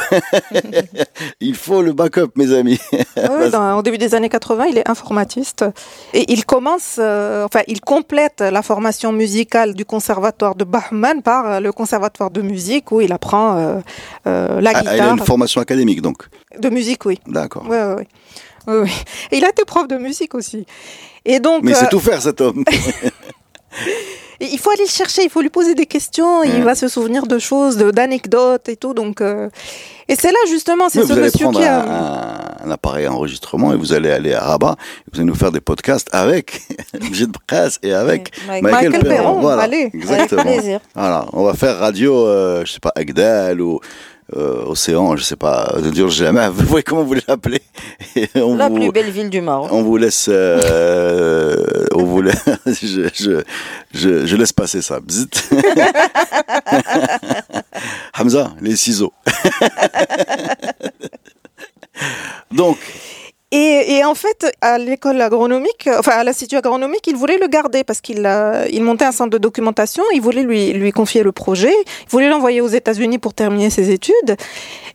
il 1.41 1.55
faut 1.55 1.81
le 1.81 1.93
backup, 1.93 2.29
mes 2.35 2.53
amis. 2.53 2.79
Oui, 2.93 3.49
dans- 3.51 3.77
au 3.79 3.81
début 3.81 3.97
des 3.97 4.13
années 4.13 4.29
80, 4.29 4.65
il 4.69 4.77
est 4.77 4.87
informatiste 4.87 5.65
et 6.13 6.31
il 6.31 6.45
commence, 6.45 6.97
euh, 6.99 7.43
enfin, 7.43 7.61
il 7.67 7.81
complète 7.81 8.41
la 8.41 8.61
formation 8.61 9.11
musicale 9.11 9.73
du 9.73 9.83
conservatoire 9.83 10.53
de 10.55 10.63
Bahman 10.63 11.23
par 11.23 11.45
euh, 11.53 11.59
le 11.59 11.71
conservatoire 11.71 12.29
de 12.29 12.41
musique 12.43 12.91
où 12.91 13.01
il 13.01 13.11
apprend 13.11 13.57
euh, 13.57 13.79
euh, 14.27 14.61
la 14.61 14.71
Ah, 14.75 14.81
Il 14.83 14.87
a 14.87 14.93
guitare. 14.93 15.13
une 15.17 15.25
formation 15.25 15.59
académique, 15.59 16.01
donc. 16.03 16.27
De 16.59 16.69
musique, 16.69 17.03
oui. 17.05 17.19
D'accord. 17.25 17.67
Ouais, 17.67 17.83
ouais. 17.83 18.07
Oui, 18.67 18.75
oui. 18.83 18.91
Et 19.31 19.37
il 19.37 19.45
a 19.45 19.49
été 19.49 19.65
prof 19.65 19.87
de 19.87 19.97
musique 19.97 20.35
aussi. 20.35 20.65
Et 21.25 21.39
donc, 21.39 21.63
Mais 21.63 21.73
c'est 21.73 21.89
tout 21.89 21.99
faire, 21.99 22.21
cet 22.21 22.41
homme. 22.41 22.63
Et 24.39 24.45
Il 24.51 24.59
faut 24.59 24.69
aller 24.71 24.83
le 24.83 24.89
chercher, 24.89 25.23
il 25.23 25.29
faut 25.29 25.41
lui 25.41 25.49
poser 25.49 25.75
des 25.75 25.85
questions, 25.85 26.43
il 26.43 26.59
Mm. 26.61 26.63
va 26.63 26.75
se 26.75 26.87
souvenir 26.87 27.25
de 27.27 27.39
choses, 27.39 27.77
de- 27.77 27.91
d'anecdotes 27.91 28.67
et 28.69 28.75
tout. 28.75 28.93
Donc, 28.93 29.21
euh, 29.21 29.49
et 30.07 30.15
c'est 30.15 30.31
là 30.31 30.37
justement, 30.49 30.89
c'est 30.89 30.99
Oui, 30.99 31.07
ce 31.07 31.13
vous 31.13 31.17
allez 31.19 31.27
monsieur 31.27 31.45
prendre 31.45 31.59
qui 31.59 31.65
a. 31.65 31.81
un, 32.63 32.67
un 32.67 32.71
appareil 32.71 33.07
enregistrement 33.07 33.73
et 33.73 33.77
vous 33.77 33.93
allez 33.93 34.11
aller 34.11 34.33
à 34.33 34.41
Rabat. 34.41 34.75
Vous 35.11 35.19
allez 35.19 35.27
nous 35.27 35.35
faire 35.35 35.51
des 35.51 35.61
podcasts 35.61 36.09
avec 36.13 36.61
Brigitte 36.99 37.31
Bress 37.47 37.79
et 37.83 37.93
avec 37.93 38.31
Avec 38.49 38.61
Michael, 38.63 38.89
Michael 38.91 39.03
Perron. 39.03 39.15
Perron, 39.33 39.41
Voilà, 39.41 39.63
allez. 39.63 39.89
exactement. 39.93 40.41
Avec 40.41 40.53
plaisir. 40.59 40.79
Voilà, 40.95 41.25
on 41.33 41.43
va 41.43 41.53
faire 41.53 41.77
radio, 41.77 42.25
euh, 42.27 42.63
je 42.65 42.73
sais 42.73 42.79
pas, 42.79 42.91
Agdal 42.95 43.61
ou 43.61 43.79
euh, 44.33 44.65
Océan, 44.65 45.15
je 45.15 45.23
sais 45.23 45.35
pas, 45.35 45.75
de 45.83 45.89
dire 45.91 46.09
jamais. 46.09 46.47
Vous 46.53 46.65
voyez 46.65 46.83
comment 46.83 47.03
vous 47.03 47.13
l'appelez 47.27 47.61
La 48.33 48.69
vous, 48.69 48.75
plus 48.75 48.91
belle 48.91 49.11
ville 49.11 49.29
du 49.29 49.41
Maroc. 49.41 49.69
On 49.71 49.83
vous 49.83 49.97
laisse, 49.97 50.27
euh, 50.29 51.85
on 51.93 52.03
vous 52.03 52.21
laisse, 52.21 52.43
je, 52.65 53.09
je, 53.13 53.43
je, 53.93 54.25
je 54.25 54.35
laisse 54.35 54.53
passer 54.53 54.81
ça. 54.81 54.99
Hamza, 58.17 58.51
les 58.61 58.75
ciseaux. 58.75 59.13
Donc, 62.51 62.77
Et, 63.57 64.03
en 64.03 64.15
fait, 64.15 64.51
à 64.59 64.77
l'école 64.77 65.21
agronomique, 65.21 65.87
enfin 65.97 66.11
à 66.11 66.23
l'institut 66.25 66.57
agronomique, 66.57 67.07
il 67.07 67.15
voulait 67.15 67.37
le 67.37 67.47
garder 67.47 67.85
parce 67.85 68.01
qu'il 68.01 68.29
il 68.69 68.83
montait 68.83 69.05
un 69.05 69.13
centre 69.13 69.29
de 69.29 69.37
documentation, 69.37 70.03
il 70.13 70.21
voulait 70.21 70.43
lui, 70.43 70.73
lui 70.73 70.91
confier 70.91 71.23
le 71.23 71.31
projet, 71.31 71.73
il 71.73 72.09
voulait 72.09 72.27
l'envoyer 72.27 72.59
aux 72.59 72.67
États-Unis 72.67 73.17
pour 73.17 73.33
terminer 73.33 73.69
ses 73.69 73.91
études. 73.91 74.35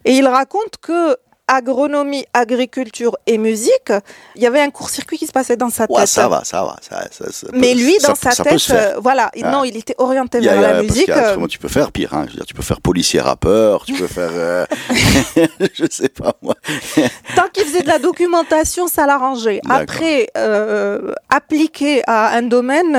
Et 0.04 0.12
il 0.12 0.28
raconte 0.28 0.76
que 0.82 1.16
agronomie, 1.54 2.24
agriculture 2.32 3.16
et 3.26 3.36
musique, 3.38 3.92
il 4.36 4.42
y 4.42 4.46
avait 4.46 4.60
un 4.60 4.70
court-circuit 4.70 5.18
qui 5.18 5.26
se 5.26 5.32
passait 5.32 5.56
dans 5.56 5.68
sa 5.68 5.86
tête. 5.86 5.96
ouais, 5.96 6.06
ça 6.06 6.28
va, 6.28 6.42
ça 6.44 6.62
va. 6.62 6.76
Ça, 6.80 7.06
ça- 7.10 7.30
ça 7.32 7.46
peut- 7.48 7.58
Mais 7.58 7.74
lui, 7.74 7.96
dans 8.06 8.14
sa 8.14 8.30
tête, 8.30 8.60
euh, 8.70 8.94
voilà, 9.02 9.30
Ah. 9.42 9.50
non, 9.50 9.64
il 9.64 9.76
était 9.76 9.96
orienté 9.98 10.38
a- 10.38 10.40
vers 10.40 10.58
a- 10.58 10.72
la 10.74 10.82
musique. 10.82 11.08
a 11.08 11.32
euh, 11.36 11.46
tu 11.48 11.58
peux 11.58 11.68
faire 11.68 11.90
pire. 11.90 12.14
Hein. 12.14 12.24
Je 12.26 12.30
veux 12.32 12.36
dire, 12.36 12.46
tu 12.46 12.54
peux 12.54 12.62
faire 12.62 12.80
policier 12.80 13.20
rappeur, 13.20 13.84
tu 13.84 13.94
peux 13.94 14.06
faire, 14.06 14.30
euh, 14.32 14.64
je 15.74 15.84
sais 15.90 16.08
pas 16.08 16.34
moi. 16.42 16.54
Tant 17.36 17.48
qu'il 17.52 17.64
faisait 17.64 17.82
de 17.82 17.88
la 17.88 17.98
documentation, 17.98 18.86
ça 18.86 19.06
l'arrangeait. 19.06 19.60
Après, 19.68 20.28
euh, 20.36 21.12
appliquer 21.28 22.02
à 22.06 22.36
un 22.36 22.42
domaine 22.42 22.96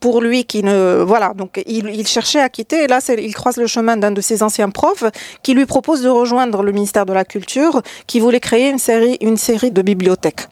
pour 0.00 0.20
lui 0.20 0.44
qui 0.44 0.62
ne, 0.62 1.02
voilà, 1.02 1.32
donc 1.34 1.62
il, 1.66 1.88
il 1.88 2.06
cherchait 2.06 2.40
à 2.40 2.48
quitter. 2.48 2.84
Et 2.84 2.86
là, 2.86 2.98
il 3.16 3.34
croise 3.34 3.56
le 3.56 3.66
chemin 3.66 3.96
d'un 3.96 4.10
de 4.10 4.20
ses 4.20 4.42
anciens 4.42 4.68
profs 4.70 5.04
qui 5.42 5.54
lui 5.54 5.64
propose 5.66 6.02
de 6.02 6.08
rejoindre 6.08 6.62
le 6.62 6.72
ministère 6.72 7.06
de 7.06 7.12
la 7.12 7.24
Culture, 7.24 7.53
qui 8.06 8.20
voulait 8.20 8.40
créer 8.40 8.70
une 8.70 8.78
série, 8.78 9.16
une 9.20 9.36
série 9.36 9.70
de 9.70 9.82
bibliothèques. 9.82 10.48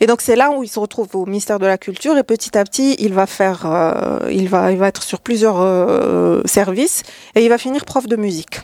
Et 0.00 0.06
donc 0.06 0.20
c'est 0.20 0.36
là 0.36 0.50
où 0.50 0.62
il 0.62 0.68
se 0.68 0.78
retrouve 0.78 1.08
au 1.14 1.26
ministère 1.26 1.58
de 1.58 1.66
la 1.66 1.78
Culture 1.78 2.16
et 2.16 2.22
petit 2.22 2.56
à 2.58 2.64
petit 2.64 2.96
il 2.98 3.14
va 3.14 3.26
faire, 3.26 3.62
euh, 3.66 4.18
il 4.30 4.48
va, 4.48 4.72
il 4.72 4.78
va 4.78 4.88
être 4.88 5.02
sur 5.02 5.20
plusieurs 5.20 5.60
euh, 5.60 6.42
services 6.44 7.02
et 7.34 7.44
il 7.44 7.48
va 7.48 7.58
finir 7.58 7.84
prof 7.84 8.06
de 8.06 8.16
musique. 8.16 8.60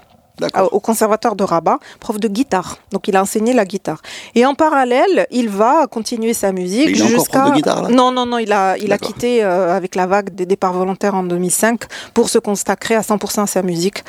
Au 0.72 0.80
conservatoire 0.80 1.36
de 1.36 1.44
Rabat, 1.44 1.78
prof 2.00 2.18
de 2.18 2.28
guitare. 2.28 2.78
Donc 2.92 3.08
il 3.08 3.16
a 3.16 3.22
enseigné 3.22 3.52
la 3.52 3.64
guitare. 3.64 4.00
Et 4.34 4.44
en 4.46 4.54
parallèle, 4.54 5.26
il 5.30 5.48
va 5.48 5.86
continuer 5.86 6.34
sa 6.34 6.52
musique 6.52 6.88
jusqu'à. 7.08 7.44
Non, 7.90 8.10
non, 8.12 8.26
non, 8.26 8.38
il 8.38 8.52
a, 8.52 8.76
il 8.78 8.92
a 8.92 8.98
quitté 8.98 9.42
euh, 9.44 9.76
avec 9.76 9.94
la 9.94 10.06
vague 10.06 10.34
des 10.34 10.46
départs 10.46 10.72
volontaires 10.72 11.14
en 11.14 11.22
2005 11.22 11.80
pour 12.14 12.28
se 12.28 12.38
consacrer 12.38 12.94
à 12.94 13.00
100% 13.00 13.42
à 13.42 13.46
sa 13.46 13.62
musique. 13.62 14.02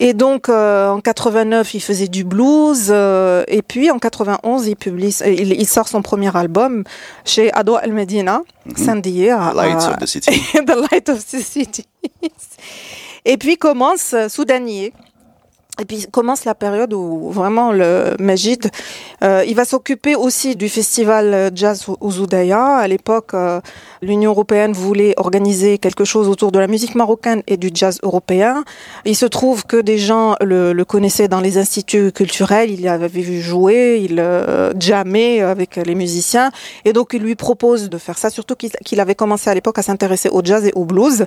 Et 0.00 0.12
donc 0.14 0.48
euh, 0.48 0.90
en 0.90 1.00
89, 1.00 1.74
il 1.74 1.80
faisait 1.80 2.08
du 2.08 2.24
blues. 2.24 2.88
euh, 2.90 3.44
et 3.48 3.62
puis 3.62 3.90
en 3.90 3.98
91, 3.98 4.66
il 4.66 4.76
publie, 4.76 5.14
il, 5.26 5.52
il 5.52 5.66
sort 5.68 5.88
son 5.88 6.02
premier 6.02 6.34
album 6.36 6.84
chez 7.24 7.52
Ado 7.52 7.78
El 7.82 7.92
Medina, 7.92 8.42
Saint-Dié, 8.76 9.30
à- 9.30 9.52
Mhm. 9.52 9.56
Lights 9.56 9.84
of 9.88 9.96
the 9.98 10.06
City. 10.06 10.30
the 10.66 10.76
Light 10.90 11.08
of 11.08 11.24
the 11.26 11.40
City. 11.40 11.84
Et 13.24 13.36
puis 13.36 13.56
commence 13.56 14.12
euh, 14.14 14.28
Soudanier. 14.28 14.92
Et 15.80 15.84
puis 15.86 16.06
commence 16.08 16.44
la 16.44 16.54
période 16.54 16.92
où 16.92 17.30
vraiment 17.30 17.72
le 17.72 18.14
Majid, 18.20 18.70
euh, 19.24 19.44
il 19.44 19.56
va 19.56 19.64
s'occuper 19.64 20.14
aussi 20.14 20.54
du 20.54 20.68
festival 20.68 21.34
euh, 21.34 21.50
jazz 21.52 21.86
au 22.00 22.10
Zoudaya. 22.12 22.76
À 22.76 22.86
l'époque, 22.86 23.34
euh, 23.34 23.60
l'Union 24.00 24.30
européenne 24.30 24.72
voulait 24.72 25.14
organiser 25.16 25.78
quelque 25.78 26.04
chose 26.04 26.28
autour 26.28 26.52
de 26.52 26.60
la 26.60 26.68
musique 26.68 26.94
marocaine 26.94 27.42
et 27.48 27.56
du 27.56 27.70
jazz 27.74 27.98
européen. 28.04 28.62
Il 29.04 29.16
se 29.16 29.26
trouve 29.26 29.66
que 29.66 29.76
des 29.80 29.98
gens 29.98 30.36
le, 30.40 30.72
le 30.72 30.84
connaissaient 30.84 31.26
dans 31.26 31.40
les 31.40 31.58
instituts 31.58 32.12
culturels. 32.12 32.70
Il 32.70 32.86
avait 32.86 33.08
vu 33.08 33.40
jouer, 33.40 34.00
il 34.08 34.20
euh, 34.20 34.72
jammait 34.78 35.40
avec 35.40 35.74
les 35.74 35.96
musiciens, 35.96 36.52
et 36.84 36.92
donc 36.92 37.14
il 37.14 37.22
lui 37.22 37.34
propose 37.34 37.90
de 37.90 37.98
faire 37.98 38.16
ça. 38.16 38.30
Surtout 38.30 38.54
qu'il 38.54 39.00
avait 39.00 39.16
commencé 39.16 39.50
à 39.50 39.54
l'époque 39.54 39.80
à 39.80 39.82
s'intéresser 39.82 40.28
au 40.28 40.40
jazz 40.44 40.64
et 40.66 40.72
au 40.76 40.84
blues. 40.84 41.26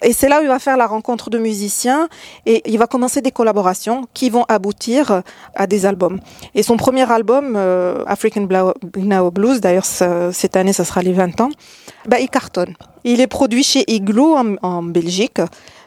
Et 0.00 0.14
c'est 0.14 0.30
là 0.30 0.40
où 0.40 0.42
il 0.44 0.48
va 0.48 0.58
faire 0.58 0.78
la 0.78 0.86
rencontre 0.86 1.28
de 1.28 1.38
musiciens 1.38 2.08
et 2.46 2.62
il 2.64 2.78
va 2.78 2.86
commencer 2.86 3.20
des 3.20 3.32
collaborations 3.32 3.81
qui 4.14 4.30
vont 4.30 4.44
aboutir 4.48 5.22
à 5.54 5.66
des 5.66 5.86
albums. 5.86 6.20
Et 6.54 6.62
son 6.62 6.76
premier 6.76 7.10
album, 7.10 7.54
euh, 7.56 8.02
African 8.06 8.46
Now 8.96 9.30
Blues, 9.30 9.60
d'ailleurs 9.60 9.84
ce- 9.86 10.30
cette 10.32 10.56
année 10.56 10.72
ça 10.72 10.84
sera 10.84 11.02
les 11.02 11.12
20 11.12 11.40
ans, 11.40 11.50
bah, 12.06 12.18
il 12.20 12.28
cartonne. 12.28 12.74
Il 13.04 13.20
est 13.20 13.26
produit 13.26 13.64
chez 13.64 13.84
Igloo 13.92 14.36
en, 14.62 14.82
Belgique. 14.82 15.40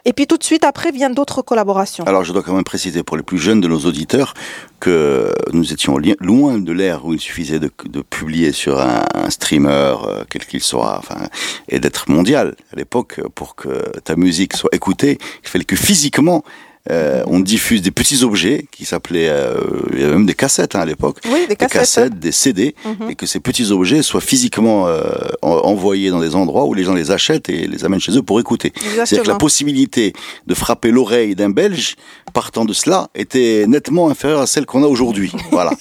Et 0.07 0.13
puis 0.13 0.27
tout 0.27 0.37
de 0.37 0.43
suite 0.43 0.63
après 0.65 0.91
viennent 0.91 1.13
d'autres 1.13 1.41
collaborations. 1.41 2.03
Alors, 2.05 2.23
je 2.23 2.31
dois 2.33 2.43
quand 2.43 2.53
même 2.53 2.63
préciser 2.63 3.01
pour 3.03 3.17
les 3.17 3.23
plus 3.23 3.37
jeunes 3.39 3.59
de 3.61 3.67
nos 3.67 3.79
auditeurs 3.79 4.33
que 4.79 5.33
nous 5.53 5.73
étions 5.73 5.97
loin 6.19 6.59
de 6.59 6.71
l'ère 6.71 7.05
où 7.05 7.13
il 7.13 7.19
suffisait 7.19 7.59
de, 7.59 7.69
publier 8.01 8.51
sur 8.51 8.79
un, 8.79 9.03
un 9.15 9.29
streamer, 9.29 9.95
euh, 10.05 10.23
quel 10.29 10.45
qu'il 10.45 10.61
soit, 10.61 10.97
enfin, 10.99 11.27
et 11.69 11.79
d'être 11.79 12.09
mondial. 12.11 12.55
À 12.71 12.75
l'époque, 12.75 13.21
pour 13.33 13.55
que 13.55 13.69
ta 14.01 14.15
musique 14.15 14.55
soit 14.55 14.69
écoutée, 14.73 15.17
il 15.43 15.49
fallait 15.49 15.65
que 15.65 15.75
physiquement, 15.75 16.43
euh, 16.91 17.23
on 17.27 17.39
diffuse 17.39 17.81
des 17.81 17.91
petits 17.91 18.23
objets 18.23 18.67
qui 18.71 18.85
s'appelaient, 18.85 19.29
euh, 19.29 19.55
il 19.93 19.99
y 19.99 20.03
avait 20.03 20.13
même 20.13 20.25
des 20.25 20.33
cassettes 20.35 20.75
hein, 20.75 20.81
à 20.81 20.85
l'époque, 20.85 21.17
Oui, 21.25 21.41
des 21.41 21.47
des 21.47 21.55
cassettes. 21.55 21.71
cassettes, 21.79 22.19
des 22.19 22.31
CD, 22.31 22.75
Mhm. 22.85 23.09
et 23.09 23.15
que 23.15 23.25
ces 23.25 23.39
petits 23.39 23.71
objets 23.71 24.01
soient 24.03 24.21
physiquement 24.21 24.87
euh, 24.87 25.01
en- 25.41 25.49
envoyés 25.49 26.09
dans 26.11 26.19
des 26.19 26.35
endroits 26.35 26.65
où 26.65 26.73
les 26.73 26.83
gens 26.83 26.93
les 26.93 27.11
achètent 27.11 27.49
et 27.49 27.67
les 27.67 27.85
amènent 27.85 27.99
chez 27.99 28.15
eux 28.17 28.21
pour 28.23 28.39
écouter. 28.39 28.71
C'est-à-dire 29.05 29.23
que 29.23 29.27
la 29.27 29.35
possibilité 29.35 30.13
de 30.47 30.53
frapper 30.53 30.91
l'oreille 30.91 31.35
d'un 31.35 31.49
Belge, 31.49 31.95
partant 32.33 32.65
de 32.65 32.73
cela, 32.73 33.09
était 33.15 33.65
nettement 33.67 34.09
inférieure 34.09 34.41
à 34.41 34.47
celle 34.47 34.65
qu'on 34.65 34.83
a 34.83 34.87
aujourd'hui. 34.87 35.31
Voilà. 35.51 35.71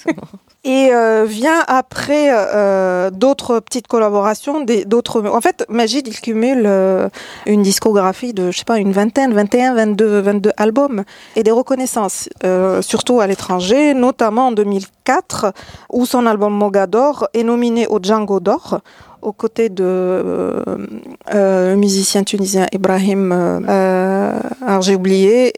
Et 0.67 0.89
euh, 0.91 1.25
vient 1.25 1.63
après 1.67 2.29
euh, 2.31 3.11
d'autres 3.11 3.59
petites 3.59 3.85
collaborations, 3.85 4.65
d'autres. 4.87 5.23
En 5.27 5.39
fait, 5.39 5.63
Majid 5.69 6.07
il 6.07 6.19
cumule 6.19 6.63
euh, 6.65 7.07
une 7.45 7.61
discographie 7.61 8.33
de 8.33 8.49
je 8.49 8.57
sais 8.57 8.65
pas 8.65 8.79
une 8.79 8.91
vingtaine, 8.91 9.31
21, 9.31 9.75
22, 9.75 10.21
22 10.21 10.51
albums 10.57 11.03
et 11.35 11.43
des 11.43 11.51
reconnaissances, 11.51 12.29
euh, 12.43 12.81
surtout 12.81 13.19
à 13.19 13.27
l'étranger, 13.27 13.93
notamment 13.93 14.47
en 14.47 14.51
2004 14.53 15.53
où 15.91 16.07
son 16.07 16.25
album 16.25 16.53
Mogador 16.53 17.27
est 17.35 17.43
nominé 17.43 17.85
au 17.85 17.99
Django 18.01 18.39
d'or 18.39 18.81
aux 19.25 19.33
côtés 19.33 19.69
de 19.69 19.83
euh, 19.83 20.63
euh, 21.33 21.75
musicien 21.75 22.23
tunisien 22.23 22.67
Ibrahim. 22.71 23.31
Euh, 23.31 23.59
euh, 23.67 24.39
alors 24.65 24.81
j'ai 24.81 24.95
oublié. 24.95 25.53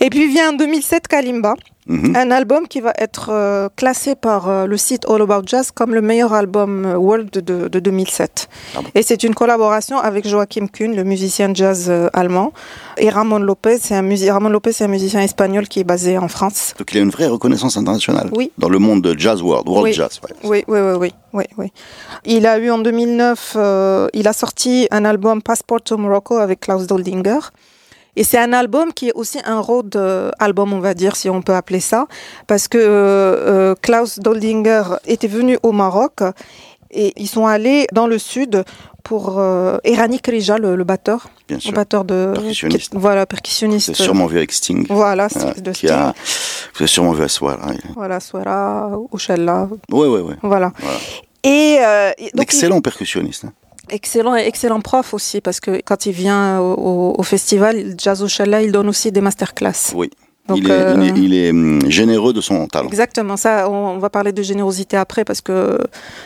Et 0.00 0.10
puis 0.10 0.28
vient 0.28 0.50
en 0.50 0.56
2007 0.56 1.08
Kalimba. 1.08 1.54
Mhm. 1.88 2.14
Un 2.14 2.30
album 2.30 2.68
qui 2.68 2.80
va 2.80 2.92
être 2.96 3.30
euh, 3.30 3.68
classé 3.74 4.14
par 4.14 4.48
euh, 4.48 4.66
le 4.66 4.76
site 4.76 5.04
All 5.08 5.20
About 5.20 5.42
Jazz 5.46 5.72
comme 5.72 5.94
le 5.94 6.00
meilleur 6.00 6.32
album 6.32 6.84
euh, 6.86 6.96
world 6.96 7.28
de, 7.30 7.66
de 7.66 7.80
2007. 7.80 8.48
Ah 8.76 8.82
bon 8.82 8.88
Et 8.94 9.02
c'est 9.02 9.24
une 9.24 9.34
collaboration 9.34 9.98
avec 9.98 10.26
Joachim 10.28 10.68
Kuhn, 10.68 10.94
le 10.94 11.02
musicien 11.02 11.52
jazz 11.52 11.86
euh, 11.90 12.08
allemand, 12.12 12.52
et 12.98 13.10
Ramon 13.10 13.40
Lopez, 13.40 13.78
c'est 13.80 13.96
un, 13.96 14.32
Ramon 14.32 14.48
Lopez, 14.48 14.70
un 14.80 14.86
musicien 14.86 15.20
espagnol 15.22 15.66
qui 15.66 15.80
est 15.80 15.84
basé 15.84 16.18
en 16.18 16.28
France. 16.28 16.74
Donc 16.78 16.92
il 16.92 16.98
y 16.98 17.00
a 17.00 17.02
une 17.02 17.10
vraie 17.10 17.26
reconnaissance 17.26 17.76
internationale 17.76 18.28
Oui. 18.32 18.52
dans 18.58 18.68
le 18.68 18.78
monde 18.78 19.02
de 19.02 19.18
jazz 19.18 19.42
world, 19.42 19.68
world 19.68 19.84
Oui. 19.86 19.92
jazz. 19.92 20.20
ouais. 20.22 20.34
Oui, 20.44 20.64
oui, 20.68 20.78
oui, 20.80 20.92
oui, 21.00 21.12
oui, 21.32 21.44
oui. 21.58 21.72
Il 22.24 22.46
a 22.46 22.58
eu 22.58 22.70
en 22.70 22.78
2009, 22.78 23.54
euh, 23.56 24.08
il 24.14 24.28
a 24.28 24.32
sorti 24.32 24.86
un 24.92 25.04
album 25.04 25.42
Passport 25.42 25.82
to 25.82 25.96
Morocco 25.98 26.36
avec 26.36 26.60
Klaus 26.60 26.86
Doldinger. 26.86 27.40
Et 28.16 28.24
c'est 28.24 28.38
un 28.38 28.52
album 28.52 28.92
qui 28.92 29.08
est 29.08 29.12
aussi 29.14 29.38
un 29.44 29.58
road 29.60 29.96
euh, 29.96 30.30
album, 30.38 30.72
on 30.74 30.80
va 30.80 30.92
dire, 30.94 31.16
si 31.16 31.30
on 31.30 31.40
peut 31.40 31.54
appeler 31.54 31.80
ça, 31.80 32.06
parce 32.46 32.68
que 32.68 32.76
euh, 32.78 33.74
Klaus 33.80 34.18
Doldinger 34.18 34.82
était 35.06 35.28
venu 35.28 35.58
au 35.62 35.72
Maroc 35.72 36.20
et 36.90 37.14
ils 37.16 37.26
sont 37.28 37.46
allés 37.46 37.86
dans 37.92 38.06
le 38.06 38.18
sud 38.18 38.64
pour 39.02 39.38
euh, 39.38 39.78
Erani 39.82 40.20
Krija, 40.20 40.58
le, 40.58 40.76
le 40.76 40.84
batteur, 40.84 41.28
Bien 41.48 41.56
le 41.56 41.60
sûr. 41.62 41.72
batteur 41.72 42.04
de 42.04 42.32
Percussionniste. 42.34 42.92
voilà 42.94 43.22
Vous 43.22 43.26
percussionniste. 43.26 43.88
avez 43.88 43.96
sûrement 44.04 44.26
vu 44.26 44.36
avec 44.36 44.52
Sting. 44.52 44.86
Voilà, 44.90 45.28
Voilà, 45.28 45.54
de 45.54 45.72
Sting. 45.72 45.90
a- 45.90 46.12
vous 46.74 46.82
avez 46.82 46.86
sûrement 46.86 47.12
vu 47.12 47.24
Aswar. 47.24 47.58
Hein. 47.66 47.76
Voilà, 47.96 48.20
Swara, 48.20 48.90
Ouchella, 49.10 49.68
Ouais, 49.90 50.06
ouais, 50.06 50.20
ouais. 50.20 50.36
voilà. 50.42 50.70
Voilà. 50.78 50.98
Et 51.44 51.78
euh, 51.80 52.10
et 52.18 52.24
donc, 52.24 52.32
il- 52.34 52.42
Excellent 52.42 52.80
percussionniste. 52.82 53.46
hein. 53.46 53.52
Excellent, 53.92 54.34
excellent 54.34 54.80
prof 54.80 55.14
aussi, 55.14 55.40
parce 55.40 55.60
que 55.60 55.80
quand 55.84 56.06
il 56.06 56.12
vient 56.12 56.58
au, 56.60 56.72
au- 56.74 57.14
au 57.18 57.22
festival 57.22 57.94
Jazz 57.98 58.22
Ouchella, 58.22 58.62
il 58.62 58.72
donne 58.72 58.88
aussi 58.88 59.12
des 59.12 59.20
masterclass. 59.20 59.92
Oui. 59.94 60.10
Donc, 60.48 60.58
il, 60.58 60.68
est, 60.68 60.72
euh, 60.72 60.94
il 60.96 61.02
est- 61.04 61.18
il 61.24 61.34
est, 61.34 61.50
hum, 61.50 61.80
généreux 61.88 62.32
de 62.32 62.40
son 62.40 62.66
talent. 62.66 62.88
Exactement, 62.88 63.36
ça, 63.36 63.70
on, 63.70 63.98
va 63.98 64.10
parler 64.10 64.32
de 64.32 64.42
générosité 64.42 64.96
après 64.96 65.24
parce 65.24 65.40
que 65.40 65.78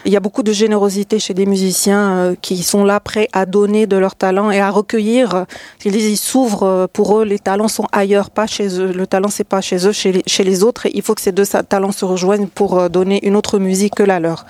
il 0.07 0.13
y 0.13 0.17
a 0.17 0.21
beaucoup 0.21 0.43
de 0.43 0.53
générosité 0.53 1.19
chez 1.19 1.35
des 1.35 1.45
musiciens 1.45 2.17
euh, 2.17 2.35
qui 2.41 2.63
sont 2.63 2.83
là 2.85 2.99
prêts 2.99 3.29
à 3.35 3.45
donner 3.45 3.87
de 3.87 3.97
leur 3.99 4.15
talent 4.17 4.51
et 4.51 4.59
à 4.59 4.71
recueillir. 4.71 5.35
euh, 5.35 5.45
Ils 5.85 6.17
s'ouvrent 6.17 6.63
euh, 6.63 6.87
pour 6.91 7.19
eux, 7.19 7.25
les 7.27 7.39
talents 7.39 7.69
sont 7.69 7.87
ailleurs, 7.93 8.31
pas 8.31 8.47
chez 8.47 8.81
eux. 8.81 8.91
Le 8.91 9.07
talent, 9.07 9.29
c'est 9.29 9.45
pas 9.45 9.61
chez 9.61 9.87
eux, 9.87 9.93
chez 9.93 10.13
les, 10.13 10.23
chez 10.27 10.45
les 10.45 10.65
autres. 10.65 10.87
Et 10.87 10.93
il 10.95 11.03
faut 11.03 11.15
que 11.15 11.21
ces 11.21 11.33
deux 11.33 11.45
talents 11.47 11.93
se 11.93 12.07
rejoignent 12.07 12.47
pour 12.47 12.79
euh, 12.79 12.89
donner 12.89 13.25
une 13.27 13.37
autre 13.37 13.59
musique 13.59 13.97
que 13.97 14.03
la 14.03 14.19
leur. 14.19 14.47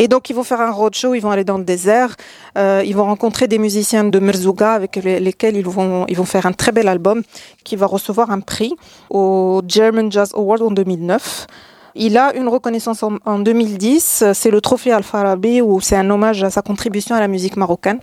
Et 0.00 0.08
donc, 0.08 0.30
ils 0.30 0.34
vont 0.34 0.42
faire 0.44 0.60
un 0.60 0.72
roadshow, 0.72 1.14
ils 1.14 1.20
vont 1.20 1.30
aller 1.30 1.44
dans 1.44 1.58
le 1.58 1.64
désert, 1.64 2.16
euh, 2.58 2.82
ils 2.84 2.96
vont 2.96 3.04
rencontrer 3.04 3.46
des 3.46 3.58
musiciens 3.58 4.02
de 4.02 4.18
Merzouga 4.18 4.72
avec 4.72 4.96
les- 4.96 5.20
lesquels 5.20 5.56
ils 5.56 5.64
vont, 5.64 6.06
ils 6.08 6.16
vont 6.16 6.24
faire 6.24 6.46
un 6.46 6.52
très 6.52 6.72
bel 6.72 6.88
album 6.88 7.22
qui 7.62 7.76
va 7.76 7.86
recevoir 7.86 8.30
un 8.32 8.40
prix 8.40 8.72
au 9.10 9.62
German 9.66 10.10
Jazz 10.10 10.32
Award 10.34 10.62
en 10.62 10.70
2009. 10.70 11.46
Il 11.94 12.18
a 12.18 12.34
une 12.34 12.48
reconnaissance 12.48 13.02
en, 13.02 13.16
en 13.24 13.38
2010, 13.38 14.24
c'est 14.34 14.50
le 14.50 14.60
trophée 14.60 14.92
Al-Farabi 14.92 15.62
où 15.62 15.80
c'est 15.80 15.96
un 15.96 16.10
hommage 16.10 16.42
à 16.44 16.50
sa 16.50 16.60
contribution 16.62 17.14
à 17.14 17.20
la 17.20 17.28
musique 17.28 17.56
marocaine. 17.56 18.00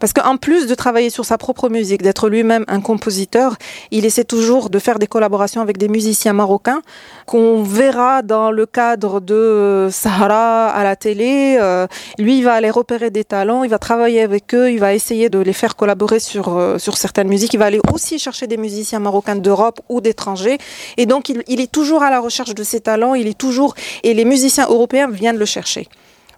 Parce 0.00 0.14
qu'en 0.14 0.38
plus 0.38 0.66
de 0.66 0.74
travailler 0.74 1.10
sur 1.10 1.24
sa 1.24 1.38
propre 1.38 1.68
musique, 1.68 2.02
d'être 2.02 2.28
lui-même 2.28 2.64
un 2.68 2.80
compositeur, 2.80 3.56
il 3.90 4.04
essaie 4.06 4.24
toujours 4.24 4.70
de 4.70 4.78
faire 4.78 4.98
des 4.98 5.06
collaborations 5.06 5.60
avec 5.60 5.76
des 5.76 5.88
musiciens 5.88 6.32
marocains 6.32 6.80
qu'on 7.26 7.62
verra 7.62 8.22
dans 8.22 8.50
le 8.50 8.66
cadre 8.66 9.20
de 9.20 9.34
euh, 9.34 9.90
Sahara 9.90 10.68
à 10.70 10.82
la 10.82 10.96
télé. 10.96 11.58
Euh, 11.60 11.86
lui, 12.18 12.38
il 12.38 12.42
va 12.44 12.54
aller 12.54 12.70
repérer 12.70 13.10
des 13.10 13.24
talents, 13.24 13.62
il 13.62 13.70
va 13.70 13.78
travailler 13.78 14.22
avec 14.22 14.54
eux, 14.54 14.72
il 14.72 14.80
va 14.80 14.94
essayer 14.94 15.28
de 15.28 15.38
les 15.38 15.52
faire 15.52 15.76
collaborer 15.76 16.18
sur, 16.18 16.56
euh, 16.56 16.78
sur 16.78 16.96
certaines 16.96 17.28
musiques. 17.28 17.52
Il 17.52 17.58
va 17.58 17.66
aller 17.66 17.80
aussi 17.92 18.18
chercher 18.18 18.46
des 18.46 18.56
musiciens 18.56 19.00
marocains 19.00 19.36
d'Europe 19.36 19.80
ou 19.90 20.00
d'étrangers. 20.00 20.58
Et 20.96 21.04
donc, 21.04 21.28
il, 21.28 21.42
il 21.46 21.60
est 21.60 21.70
toujours 21.70 22.02
à 22.02 22.10
la 22.10 22.20
recherche 22.20 22.54
de 22.54 22.64
ses 22.64 22.80
talents, 22.80 23.14
il 23.14 23.28
est 23.28 23.38
toujours... 23.38 23.74
Et 24.02 24.14
les 24.14 24.24
musiciens 24.24 24.66
européens 24.66 25.08
viennent 25.10 25.38
le 25.38 25.44
chercher. 25.44 25.88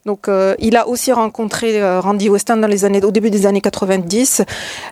Donc, 0.05 0.27
euh, 0.27 0.55
il 0.59 0.77
a 0.77 0.89
aussi 0.89 1.13
rencontré 1.13 1.81
euh, 1.81 2.01
Randy 2.01 2.29
Weston 2.29 2.57
dans 2.57 2.67
les 2.67 2.85
années, 2.85 3.03
au 3.05 3.13
début 3.13 3.31
des 3.31 3.47
années 3.47 3.61
90. 3.61 4.43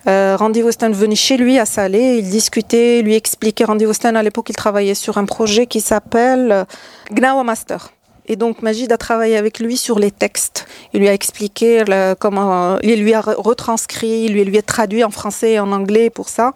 Euh, 0.07 0.37
Randy 0.39 0.63
Weston 0.63 0.93
venait 0.93 1.17
chez 1.17 1.37
lui 1.37 1.59
à 1.59 1.67
Salé, 1.67 2.19
il 2.19 2.31
discutait, 2.31 3.03
lui 3.03 3.17
expliquait. 3.17 3.65
Randy 3.65 3.87
Weston, 3.87 4.15
à 4.15 4.23
l'époque, 4.23 4.51
il 4.51 4.57
travaillait 4.57 4.95
sur 4.95 5.19
un 5.19 5.25
projet 5.25 5.67
qui 5.67 5.81
s'appelle 5.81 6.65
Gnawa 7.13 7.43
Master. 7.43 7.91
Et 8.33 8.37
donc, 8.37 8.63
Majid 8.63 8.91
a 8.93 8.97
travaillé 8.97 9.37
avec 9.37 9.59
lui 9.59 9.77
sur 9.77 9.99
les 9.99 10.13
textes. 10.13 10.67
Il 10.95 11.01
lui 11.01 11.09
a 11.09 11.13
expliqué 11.13 11.83
le- 11.85 12.15
comment, 12.15 12.75
euh, 12.75 12.79
il 12.85 13.03
lui 13.03 13.13
a 13.13 13.21
re- 13.21 13.35
retranscrit, 13.37 14.23
il 14.27 14.33
lui, 14.35 14.45
lui 14.45 14.57
a 14.57 14.63
traduit 14.63 15.03
en 15.03 15.11
français 15.11 15.53
et 15.55 15.59
en 15.59 15.73
anglais 15.73 16.11
pour 16.11 16.29
ça. 16.29 16.53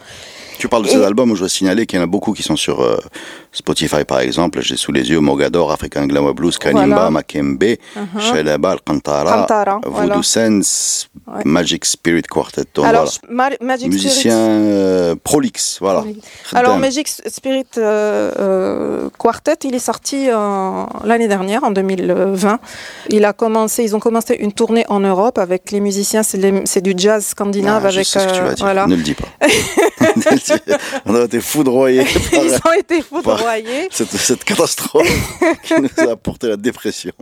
Tu 0.58 0.68
parles 0.68 0.84
de 0.84 0.88
Et- 0.88 0.92
ces 0.92 1.02
albums 1.02 1.32
où 1.32 1.34
je 1.34 1.40
dois 1.40 1.48
signaler 1.48 1.84
qu'il 1.86 1.98
y 1.98 2.00
en 2.00 2.04
a 2.04 2.06
beaucoup 2.06 2.32
qui 2.32 2.44
sont 2.44 2.54
sur 2.54 2.80
euh, 2.80 2.96
Spotify 3.50 4.04
par 4.04 4.20
exemple. 4.20 4.60
J'ai 4.62 4.76
sous 4.76 4.92
les 4.92 5.10
yeux 5.10 5.18
Mogador, 5.18 5.72
African 5.72 6.06
Glamour 6.06 6.34
Blues, 6.34 6.56
Kanimba, 6.58 6.86
Voilà. 6.94 7.10
Makembe. 7.10 7.64
Shalaba, 8.20 8.70
Al-Qantara, 8.72 9.32
Kantara, 9.40 9.80
Voodoo 9.84 9.90
voilà. 9.96 10.22
Sense, 10.22 11.08
Ouais. 11.26 11.42
Magic 11.44 11.84
Spirit 11.86 12.22
Quartet. 12.22 12.64
Donc, 12.74 12.84
Alors, 12.86 13.10
voilà. 13.28 13.56
Ma- 13.60 13.66
Magic 13.66 13.88
Musicien 13.90 14.36
euh, 14.38 15.16
prolix, 15.24 15.78
voilà. 15.80 16.02
Oui. 16.02 16.20
Alors. 16.54 16.78
Magic 16.78 17.08
Spirit 17.08 17.64
euh, 17.78 19.08
Quartet, 19.18 19.56
il 19.64 19.74
est 19.74 19.78
sorti 19.80 20.26
l'année 21.04 21.28
dernière, 21.28 21.63
en 21.64 21.70
2020. 21.70 22.58
Il 23.10 23.24
a 23.24 23.32
commencé, 23.32 23.82
ils 23.84 23.96
ont 23.96 24.00
commencé 24.00 24.34
une 24.38 24.52
tournée 24.52 24.84
en 24.88 25.00
Europe 25.00 25.38
avec 25.38 25.70
les 25.70 25.80
musiciens, 25.80 26.22
c'est 26.22 26.80
du 26.80 26.94
jazz 26.96 27.24
scandinave 27.26 27.84
Ah, 27.86 27.90
je 27.90 27.96
avec. 27.96 28.06
sais 28.06 28.20
ce 28.20 28.26
que 28.26 28.32
tu 28.32 28.40
euh, 28.40 28.44
vas 28.44 28.54
dire. 28.54 28.64
voilà. 28.64 28.86
Ne 28.86 28.96
le 28.96 29.02
dis 29.02 29.14
pas. 29.14 29.28
On 31.06 31.14
a 31.14 31.24
été 31.24 31.40
foudroyés 31.40 32.04
par 32.32 32.44
Ils 32.44 32.54
ont 32.54 32.72
été 32.78 33.02
foudroyés. 33.02 33.88
cette, 33.90 34.10
cette 34.10 34.44
catastrophe 34.44 35.08
qui 35.62 35.74
nous 35.80 35.88
a 36.08 36.12
apporté 36.12 36.48
la 36.48 36.56
dépression. 36.56 37.12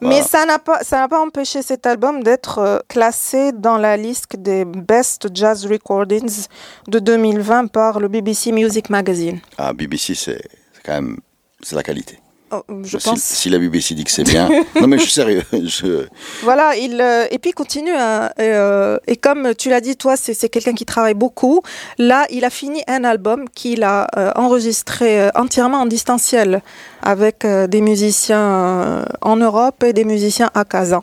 Mais 0.00 0.22
ça 0.22 0.44
n'a 0.44 0.58
pas, 0.58 0.82
ça 0.82 0.96
n'a 0.98 1.08
pas 1.08 1.20
empêché 1.20 1.62
cet 1.62 1.86
album 1.86 2.24
d'être 2.24 2.58
euh, 2.58 2.78
classé 2.88 3.52
dans 3.52 3.76
la 3.78 3.96
liste 3.96 4.34
des 4.36 4.64
Best 4.64 5.28
Jazz 5.32 5.64
Recordings 5.66 6.46
de 6.88 6.98
2020 6.98 7.68
par 7.68 8.00
le 8.00 8.08
BBC 8.08 8.50
Music 8.50 8.90
Magazine. 8.90 9.38
Ah, 9.56 9.72
BBC, 9.72 10.16
c'est 10.16 10.42
c'est 10.74 10.82
quand 10.84 10.94
même 10.94 11.18
c'est 11.62 11.76
la 11.76 11.84
qualité. 11.84 12.18
Oh, 12.54 12.62
je 12.84 12.98
si, 12.98 13.04
pense. 13.08 13.22
si 13.22 13.48
la 13.48 13.58
BBC 13.58 13.94
dit 13.94 14.04
que 14.04 14.10
c'est 14.10 14.24
bien. 14.24 14.46
non, 14.80 14.86
mais 14.86 14.98
je 14.98 15.04
suis 15.04 15.12
sérieux. 15.12 15.42
Je... 15.52 16.06
Voilà, 16.42 16.76
il, 16.76 17.00
euh, 17.00 17.24
et 17.30 17.38
puis 17.38 17.50
il 17.50 17.54
continue. 17.54 17.94
hein, 17.96 18.26
et, 18.36 18.42
euh, 18.42 18.98
et 19.06 19.16
comme 19.16 19.54
tu 19.54 19.70
l'as 19.70 19.80
dit, 19.80 19.96
toi, 19.96 20.16
c'est 20.18 20.48
quelqu'un 20.50 20.74
qui 20.74 20.84
travaille 20.84 21.14
beaucoup. 21.14 21.62
Là, 21.96 22.26
il 22.30 22.44
a 22.44 22.50
fini 22.50 22.82
un 22.88 23.04
album 23.04 23.46
qu'il 23.54 23.84
a 23.84 24.06
euh, 24.18 24.32
enregistré 24.36 25.30
entièrement 25.34 25.78
en 25.78 25.86
distanciel 25.86 26.60
avec 27.02 27.46
des 27.46 27.80
musiciens 27.80 29.06
en 29.22 29.36
Europe 29.36 29.82
et 29.82 29.92
des 29.94 30.04
musiciens 30.04 30.50
à 30.54 30.64
Kazan. 30.64 31.02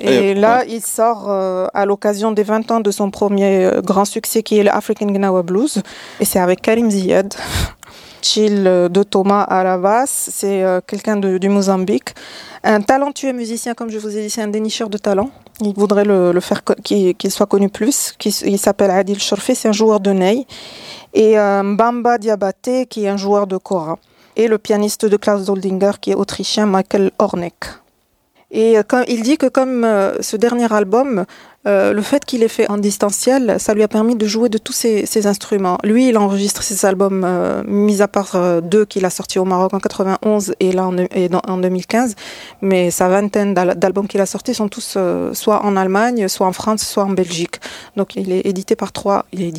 Et 0.00 0.30
Et, 0.30 0.34
là, 0.34 0.64
il 0.66 0.80
sort 0.80 1.30
à 1.30 1.84
l'occasion 1.84 2.32
des 2.32 2.42
20 2.42 2.70
ans 2.70 2.80
de 2.80 2.90
son 2.90 3.10
premier 3.10 3.70
grand 3.84 4.06
succès 4.06 4.42
qui 4.42 4.58
est 4.58 4.62
le 4.62 4.74
African 4.74 5.06
Gnawa 5.06 5.42
Blues. 5.42 5.82
Et 6.20 6.24
c'est 6.24 6.38
avec 6.38 6.62
Karim 6.62 6.90
Ziyad. 6.90 7.34
Chill 8.22 8.66
euh, 8.66 8.88
de 8.88 9.02
Thomas 9.02 9.42
à 9.42 9.62
la 9.64 9.78
basse, 9.78 10.30
c'est 10.32 10.62
euh, 10.62 10.80
quelqu'un 10.86 11.16
du 11.16 11.48
Mozambique. 11.48 12.14
Un 12.62 12.80
talentueux 12.80 13.32
musicien, 13.32 13.74
comme 13.74 13.90
je 13.90 13.98
vous 13.98 14.16
ai 14.16 14.22
dit, 14.22 14.30
c'est 14.30 14.42
un 14.42 14.48
dénicheur 14.48 14.88
de 14.88 14.98
talent. 14.98 15.30
Il 15.60 15.74
voudrait 15.74 16.04
le, 16.04 16.38
faire 16.40 16.62
qu'il 16.82 17.30
soit 17.30 17.46
connu 17.46 17.68
plus. 17.68 18.14
Il 18.44 18.58
s'appelle 18.58 18.90
Adil 18.90 19.20
Shorfi, 19.20 19.54
c'est 19.54 19.68
un 19.68 19.72
joueur 19.72 20.00
de 20.00 20.10
ney. 20.10 20.46
Et 21.12 21.38
euh, 21.38 21.62
Mbamba 21.62 22.18
Diabaté, 22.18 22.86
qui 22.86 23.04
est 23.04 23.08
un 23.08 23.16
joueur 23.16 23.46
de 23.46 23.56
kora. 23.56 23.98
Et 24.36 24.48
le 24.48 24.58
pianiste 24.58 25.06
de 25.06 25.16
Klaus 25.16 25.44
Doldinger, 25.44 25.92
qui 26.00 26.12
est 26.12 26.14
autrichien, 26.14 26.66
Michael 26.66 27.10
Horneck. 27.18 27.64
Et 28.52 28.76
il 29.06 29.22
dit 29.22 29.38
que 29.38 29.46
comme 29.46 29.86
ce 30.20 30.36
dernier 30.36 30.72
album, 30.72 31.24
euh, 31.66 31.92
le 31.92 32.00
fait 32.00 32.24
qu'il 32.24 32.42
ait 32.42 32.48
fait 32.48 32.70
en 32.70 32.78
distanciel, 32.78 33.56
ça 33.58 33.74
lui 33.74 33.82
a 33.82 33.88
permis 33.88 34.16
de 34.16 34.24
jouer 34.24 34.48
de 34.48 34.56
tous 34.56 34.72
ses, 34.72 35.26
instruments. 35.26 35.76
Lui, 35.84 36.08
il 36.08 36.16
enregistre 36.16 36.62
ses 36.62 36.86
albums, 36.86 37.22
euh, 37.26 37.62
mis 37.66 38.00
à 38.00 38.08
part 38.08 38.34
euh, 38.34 38.62
deux 38.62 38.86
qu'il 38.86 39.04
a 39.04 39.10
sortis 39.10 39.38
au 39.38 39.44
Maroc 39.44 39.74
en 39.74 39.78
91 39.78 40.54
et 40.58 40.72
là 40.72 40.86
en, 40.86 40.96
et 40.96 41.28
dans- 41.28 41.42
en 41.46 41.58
2015, 41.58 42.14
mais 42.62 42.90
sa 42.90 43.08
vingtaine 43.08 43.52
d'al- 43.52 43.78
d'albums 43.78 44.08
qu'il 44.08 44.22
a 44.22 44.26
sortis 44.26 44.54
sont 44.54 44.68
tous 44.68 44.96
soit 45.34 45.62
en 45.62 45.76
Allemagne, 45.76 46.28
soit 46.28 46.46
en 46.46 46.52
France, 46.52 46.80
soit 46.80 47.04
en 47.04 47.10
Belgique. 47.10 47.56
Donc 47.94 48.16
il 48.16 48.32
est 48.32 48.46
édité 48.46 48.74
par 48.74 48.92
trois, 48.92 49.26
il 49.34 49.54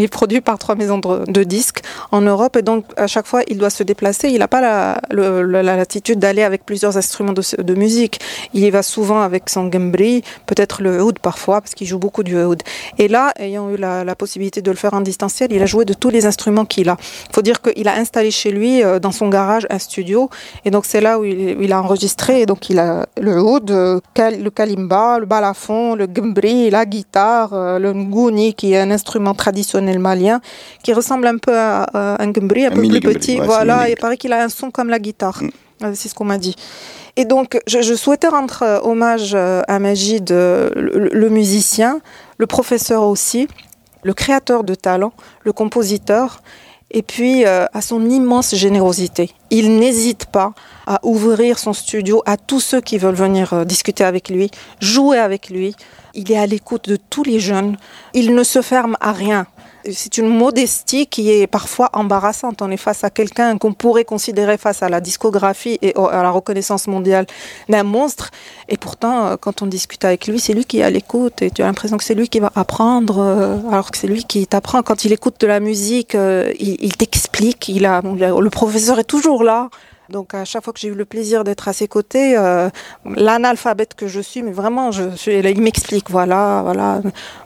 est 0.00 0.08
produit 0.08 0.40
par 0.40 0.56
trois 0.58 0.76
maisons 0.76 0.98
de, 0.98 1.42
disques 1.42 1.80
en 2.12 2.20
Europe 2.20 2.56
et 2.56 2.62
donc 2.62 2.84
à 2.96 3.08
chaque 3.08 3.26
fois 3.26 3.42
il 3.48 3.58
doit 3.58 3.70
se 3.70 3.82
déplacer. 3.82 4.28
Il 4.28 4.38
n'a 4.38 4.48
pas 4.48 4.60
la, 4.60 5.00
latitude 5.62 6.20
d'aller 6.20 6.44
avec 6.44 6.64
plusieurs 6.64 6.96
instruments 6.96 7.32
de, 7.32 7.42
de 7.60 7.74
musique. 7.74 8.20
Il 8.54 8.62
y 8.62 8.70
va 8.70 8.84
souvent 8.84 9.20
avec 9.22 9.50
son 9.50 9.66
gambri, 9.66 10.22
peut-être 10.46 10.80
le 10.82 11.02
oud 11.02 11.18
parfois 11.18 11.39
parce 11.46 11.74
qu'il 11.74 11.86
joue 11.86 11.98
beaucoup 11.98 12.22
du 12.22 12.36
oud. 12.42 12.62
Et 12.98 13.08
là, 13.08 13.32
ayant 13.38 13.70
eu 13.70 13.76
la, 13.76 14.04
la 14.04 14.14
possibilité 14.14 14.62
de 14.62 14.70
le 14.70 14.76
faire 14.76 14.94
en 14.94 15.00
distanciel, 15.00 15.52
il 15.52 15.62
a 15.62 15.66
joué 15.66 15.84
de 15.84 15.94
tous 15.94 16.10
les 16.10 16.26
instruments 16.26 16.64
qu'il 16.64 16.88
a. 16.88 16.96
Il 17.28 17.34
faut 17.34 17.42
dire 17.42 17.60
qu'il 17.62 17.88
a 17.88 17.94
installé 17.94 18.30
chez 18.30 18.50
lui 18.50 18.82
euh, 18.82 18.98
dans 18.98 19.12
son 19.12 19.28
garage 19.28 19.66
un 19.70 19.78
studio 19.78 20.28
et 20.64 20.70
donc 20.70 20.84
c'est 20.86 21.00
là 21.00 21.18
où 21.18 21.24
il, 21.24 21.56
où 21.58 21.62
il 21.62 21.72
a 21.72 21.80
enregistré. 21.82 22.42
Et 22.42 22.46
donc 22.46 22.70
il 22.70 22.78
a 22.78 23.06
le 23.20 23.40
oud, 23.42 23.70
euh, 23.70 24.00
le 24.16 24.50
kalimba, 24.50 25.18
le 25.18 25.26
balafon, 25.26 25.94
le 25.94 26.06
gambri, 26.06 26.70
la 26.70 26.84
guitare, 26.86 27.50
euh, 27.52 27.78
le 27.78 27.92
nguni 27.92 28.54
qui 28.54 28.72
est 28.72 28.78
un 28.78 28.90
instrument 28.90 29.34
traditionnel 29.34 29.98
malien 29.98 30.40
qui 30.82 30.92
ressemble 30.92 31.26
un 31.26 31.38
peu 31.38 31.56
à, 31.56 31.82
à 31.82 32.22
un 32.22 32.30
gambri, 32.30 32.66
un, 32.66 32.72
Un 32.72 32.74
peu 32.74 32.88
plus 32.88 33.00
petit. 33.00 33.38
ouais, 33.40 33.46
voilà, 33.46 33.88
et 33.88 33.92
il 33.92 33.96
paraît 33.96 34.16
qu'il 34.16 34.32
a 34.32 34.42
un 34.44 34.48
son 34.48 34.70
comme 34.70 34.88
la 34.88 34.98
guitare. 34.98 35.42
Mm. 35.42 35.94
C'est 35.94 36.08
ce 36.08 36.14
qu'on 36.14 36.24
m'a 36.26 36.36
dit. 36.38 36.54
Et 37.16 37.24
donc, 37.24 37.60
je, 37.66 37.94
souhaitais 37.94 38.28
rendre 38.28 38.62
euh, 38.62 38.80
hommage 38.82 39.32
euh, 39.34 39.62
à 39.68 39.78
Majid, 39.78 40.30
euh, 40.30 40.70
le, 40.74 41.28
musicien, 41.28 42.00
le 42.38 42.46
professeur 42.46 43.02
aussi, 43.02 43.48
le 44.02 44.14
créateur 44.14 44.64
de 44.64 44.74
talent, 44.74 45.12
le 45.42 45.52
compositeur, 45.52 46.42
et 46.92 47.02
puis 47.02 47.44
euh, 47.46 47.66
à 47.72 47.80
son 47.80 48.08
immense 48.08 48.54
générosité. 48.54 49.30
Il 49.50 49.78
n'hésite 49.78 50.26
pas 50.26 50.52
à 50.86 51.00
ouvrir 51.02 51.58
son 51.58 51.72
studio 51.72 52.22
à 52.26 52.36
tous 52.36 52.60
ceux 52.60 52.80
qui 52.80 52.98
veulent 52.98 53.14
venir 53.14 53.64
discuter 53.64 54.04
avec 54.04 54.28
lui, 54.28 54.50
jouer 54.80 55.18
avec 55.18 55.50
lui. 55.50 55.76
Il 56.14 56.32
est 56.32 56.38
à 56.38 56.46
l'écoute 56.46 56.88
de 56.88 56.96
tous 56.96 57.22
les 57.22 57.38
jeunes. 57.38 57.76
Il 58.14 58.34
ne 58.34 58.42
se 58.42 58.62
ferme 58.62 58.96
à 59.00 59.12
rien. 59.12 59.46
C'est 59.90 60.18
une 60.18 60.28
modestie 60.28 61.06
qui 61.06 61.30
est 61.30 61.46
parfois 61.46 61.88
embarrassante. 61.94 62.60
On 62.60 62.70
est 62.70 62.76
face 62.76 63.02
à 63.04 63.10
quelqu'un 63.10 63.56
qu'on 63.56 63.72
pourrait 63.72 64.04
considérer 64.04 64.58
face 64.58 64.82
à 64.82 64.88
la 64.88 65.00
discographie 65.00 65.78
et 65.80 65.94
à 65.96 66.22
la 66.22 66.30
reconnaissance 66.30 66.86
mondiale 66.86 67.26
d'un 67.68 67.82
monstre. 67.82 68.30
Et 68.68 68.76
pourtant, 68.76 69.26
euh, 69.26 69.36
quand 69.36 69.62
on 69.62 69.66
discute 69.66 70.04
avec 70.04 70.26
lui, 70.26 70.38
c'est 70.38 70.52
lui 70.52 70.64
qui 70.64 70.80
est 70.80 70.82
à 70.82 70.90
l'écoute 70.90 71.40
et 71.42 71.50
tu 71.50 71.62
as 71.62 71.66
l'impression 71.66 71.96
que 71.96 72.04
c'est 72.04 72.14
lui 72.14 72.28
qui 72.28 72.40
va 72.40 72.52
apprendre, 72.54 73.18
euh, 73.18 73.56
alors 73.70 73.90
que 73.90 73.96
c'est 73.96 74.06
lui 74.06 74.24
qui 74.24 74.46
t'apprend. 74.46 74.82
Quand 74.82 75.04
il 75.04 75.12
écoute 75.12 75.40
de 75.40 75.46
la 75.46 75.60
musique, 75.60 76.14
euh, 76.14 76.52
il, 76.58 76.76
il 76.80 76.96
t'explique. 76.96 77.68
Il 77.68 77.86
a, 77.86 78.02
le 78.02 78.50
professeur 78.50 78.98
est 78.98 79.04
toujours 79.04 79.44
là. 79.44 79.70
Donc 80.10 80.34
à 80.34 80.44
chaque 80.44 80.64
fois 80.64 80.72
que 80.72 80.80
j'ai 80.80 80.88
eu 80.88 80.94
le 80.94 81.04
plaisir 81.04 81.44
d'être 81.44 81.68
à 81.68 81.72
ses 81.72 81.86
côtés, 81.86 82.36
euh, 82.36 82.68
l'analphabète 83.04 83.94
que 83.94 84.08
je 84.08 84.20
suis, 84.20 84.42
mais 84.42 84.50
vraiment, 84.50 84.90
je, 84.90 85.04
il 85.30 85.60
m'explique, 85.60 86.10
voilà, 86.10 86.62
voilà. 86.64 87.00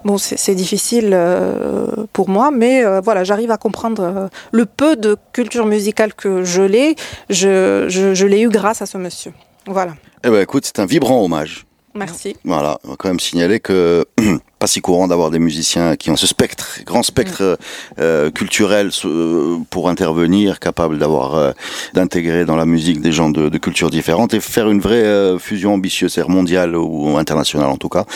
Bon, 0.05 0.19
c'est 0.19 0.55
difficile 0.55 1.11
euh, 1.13 2.07
pour 2.13 2.29
moi, 2.29 2.51
mais 2.51 2.85
euh, 2.85 3.01
voilà, 3.01 3.23
j'arrive 3.25 3.51
à 3.51 3.59
comprendre 3.59 4.31
le 4.53 4.67
peu 4.67 4.97
de 4.97 5.17
culture 5.33 5.67
musicale 5.67 6.15
que 6.15 6.43
je 6.43 6.63
l'ai, 6.63 6.97
je, 7.29 7.87
je, 7.89 8.15
je 8.15 8.27
l'ai 8.27 8.41
eu 8.41 8.49
grâce 8.49 8.81
à 8.83 8.87
ce 8.87 8.97
monsieur. 8.97 9.33
Voilà. 9.67 9.95
Eh 10.25 10.31
ben 10.31 10.41
écoute, 10.41 10.65
c'est 10.65 10.79
un 10.79 10.87
vibrant 10.87 11.23
hommage. 11.23 11.67
Merci. 11.95 12.37
Voilà, 12.45 12.79
on 12.85 12.91
va 12.91 12.97
quand 12.97 13.09
même 13.09 13.21
signaler 13.21 13.61
que 13.61 14.05
pas 14.65 14.69
si 14.69 14.81
courant 14.81 15.09
d'avoir 15.09 15.31
des 15.31 15.39
musiciens 15.39 15.95
qui 15.95 16.11
ont 16.11 16.17
ce 16.17 16.27
spectre, 16.27 16.81
grand 16.87 17.03
spectre 17.03 17.59
euh, 17.99 18.31
culturel 18.31 18.89
euh, 19.05 19.59
pour 19.69 19.91
intervenir, 19.91 20.59
capable 20.59 20.97
d'avoir 20.97 21.35
euh, 21.35 21.53
d'intégrer 21.93 22.47
dans 22.47 22.57
la 22.57 22.65
musique 22.65 23.03
des 23.03 23.13
gens 23.13 23.29
de, 23.29 23.51
de, 23.51 23.59
cultures 23.59 23.91
différentes 23.91 24.33
et 24.33 24.41
faire 24.41 24.71
une 24.71 24.81
vraie 24.81 25.39
fusion 25.39 25.75
ambitieuse, 25.75 26.19
mondiale 26.29 26.77
ou 26.77 27.19
internationale 27.19 27.69
en 27.69 27.77
tout 27.77 27.91
cas. 27.91 28.07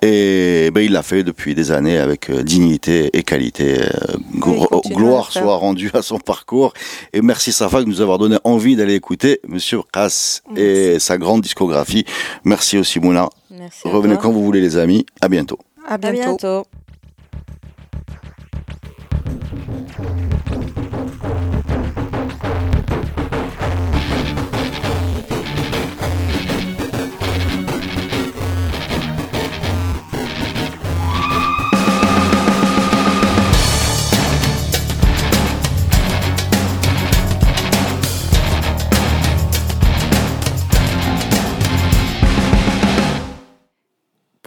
Et 0.00 0.70
ben, 0.72 0.82
il 0.82 0.92
l'a 0.92 1.02
fait 1.02 1.24
depuis 1.24 1.56
des 1.56 1.72
années 1.72 1.98
avec 1.98 2.30
dignité 2.30 3.10
et 3.12 3.24
qualité. 3.24 3.80
Oui, 4.34 4.60
gloire 4.94 5.32
soit 5.32 5.56
rendue 5.56 5.90
à 5.92 6.02
son 6.02 6.20
parcours. 6.20 6.72
Et 7.14 7.20
merci 7.20 7.50
Safa 7.50 7.82
de 7.82 7.88
nous 7.88 8.00
avoir 8.00 8.18
donné 8.18 8.36
envie 8.44 8.76
d'aller 8.76 8.94
écouter 8.94 9.40
Monsieur 9.48 9.80
Kass 9.92 10.44
et 10.54 11.00
sa 11.00 11.18
grande 11.18 11.40
discographie. 11.40 12.04
Merci 12.44 12.78
aussi 12.78 13.00
Mouna. 13.00 13.28
Merci 13.50 13.88
Revenez 13.88 14.16
quand 14.22 14.30
vous 14.30 14.44
voulez 14.44 14.60
les 14.60 14.76
amis. 14.76 15.04
À 15.20 15.28
bientôt. 15.28 15.58
À 15.86 15.98
bientôt. 15.98 16.34
À 16.34 16.36
bientôt. 16.36 16.66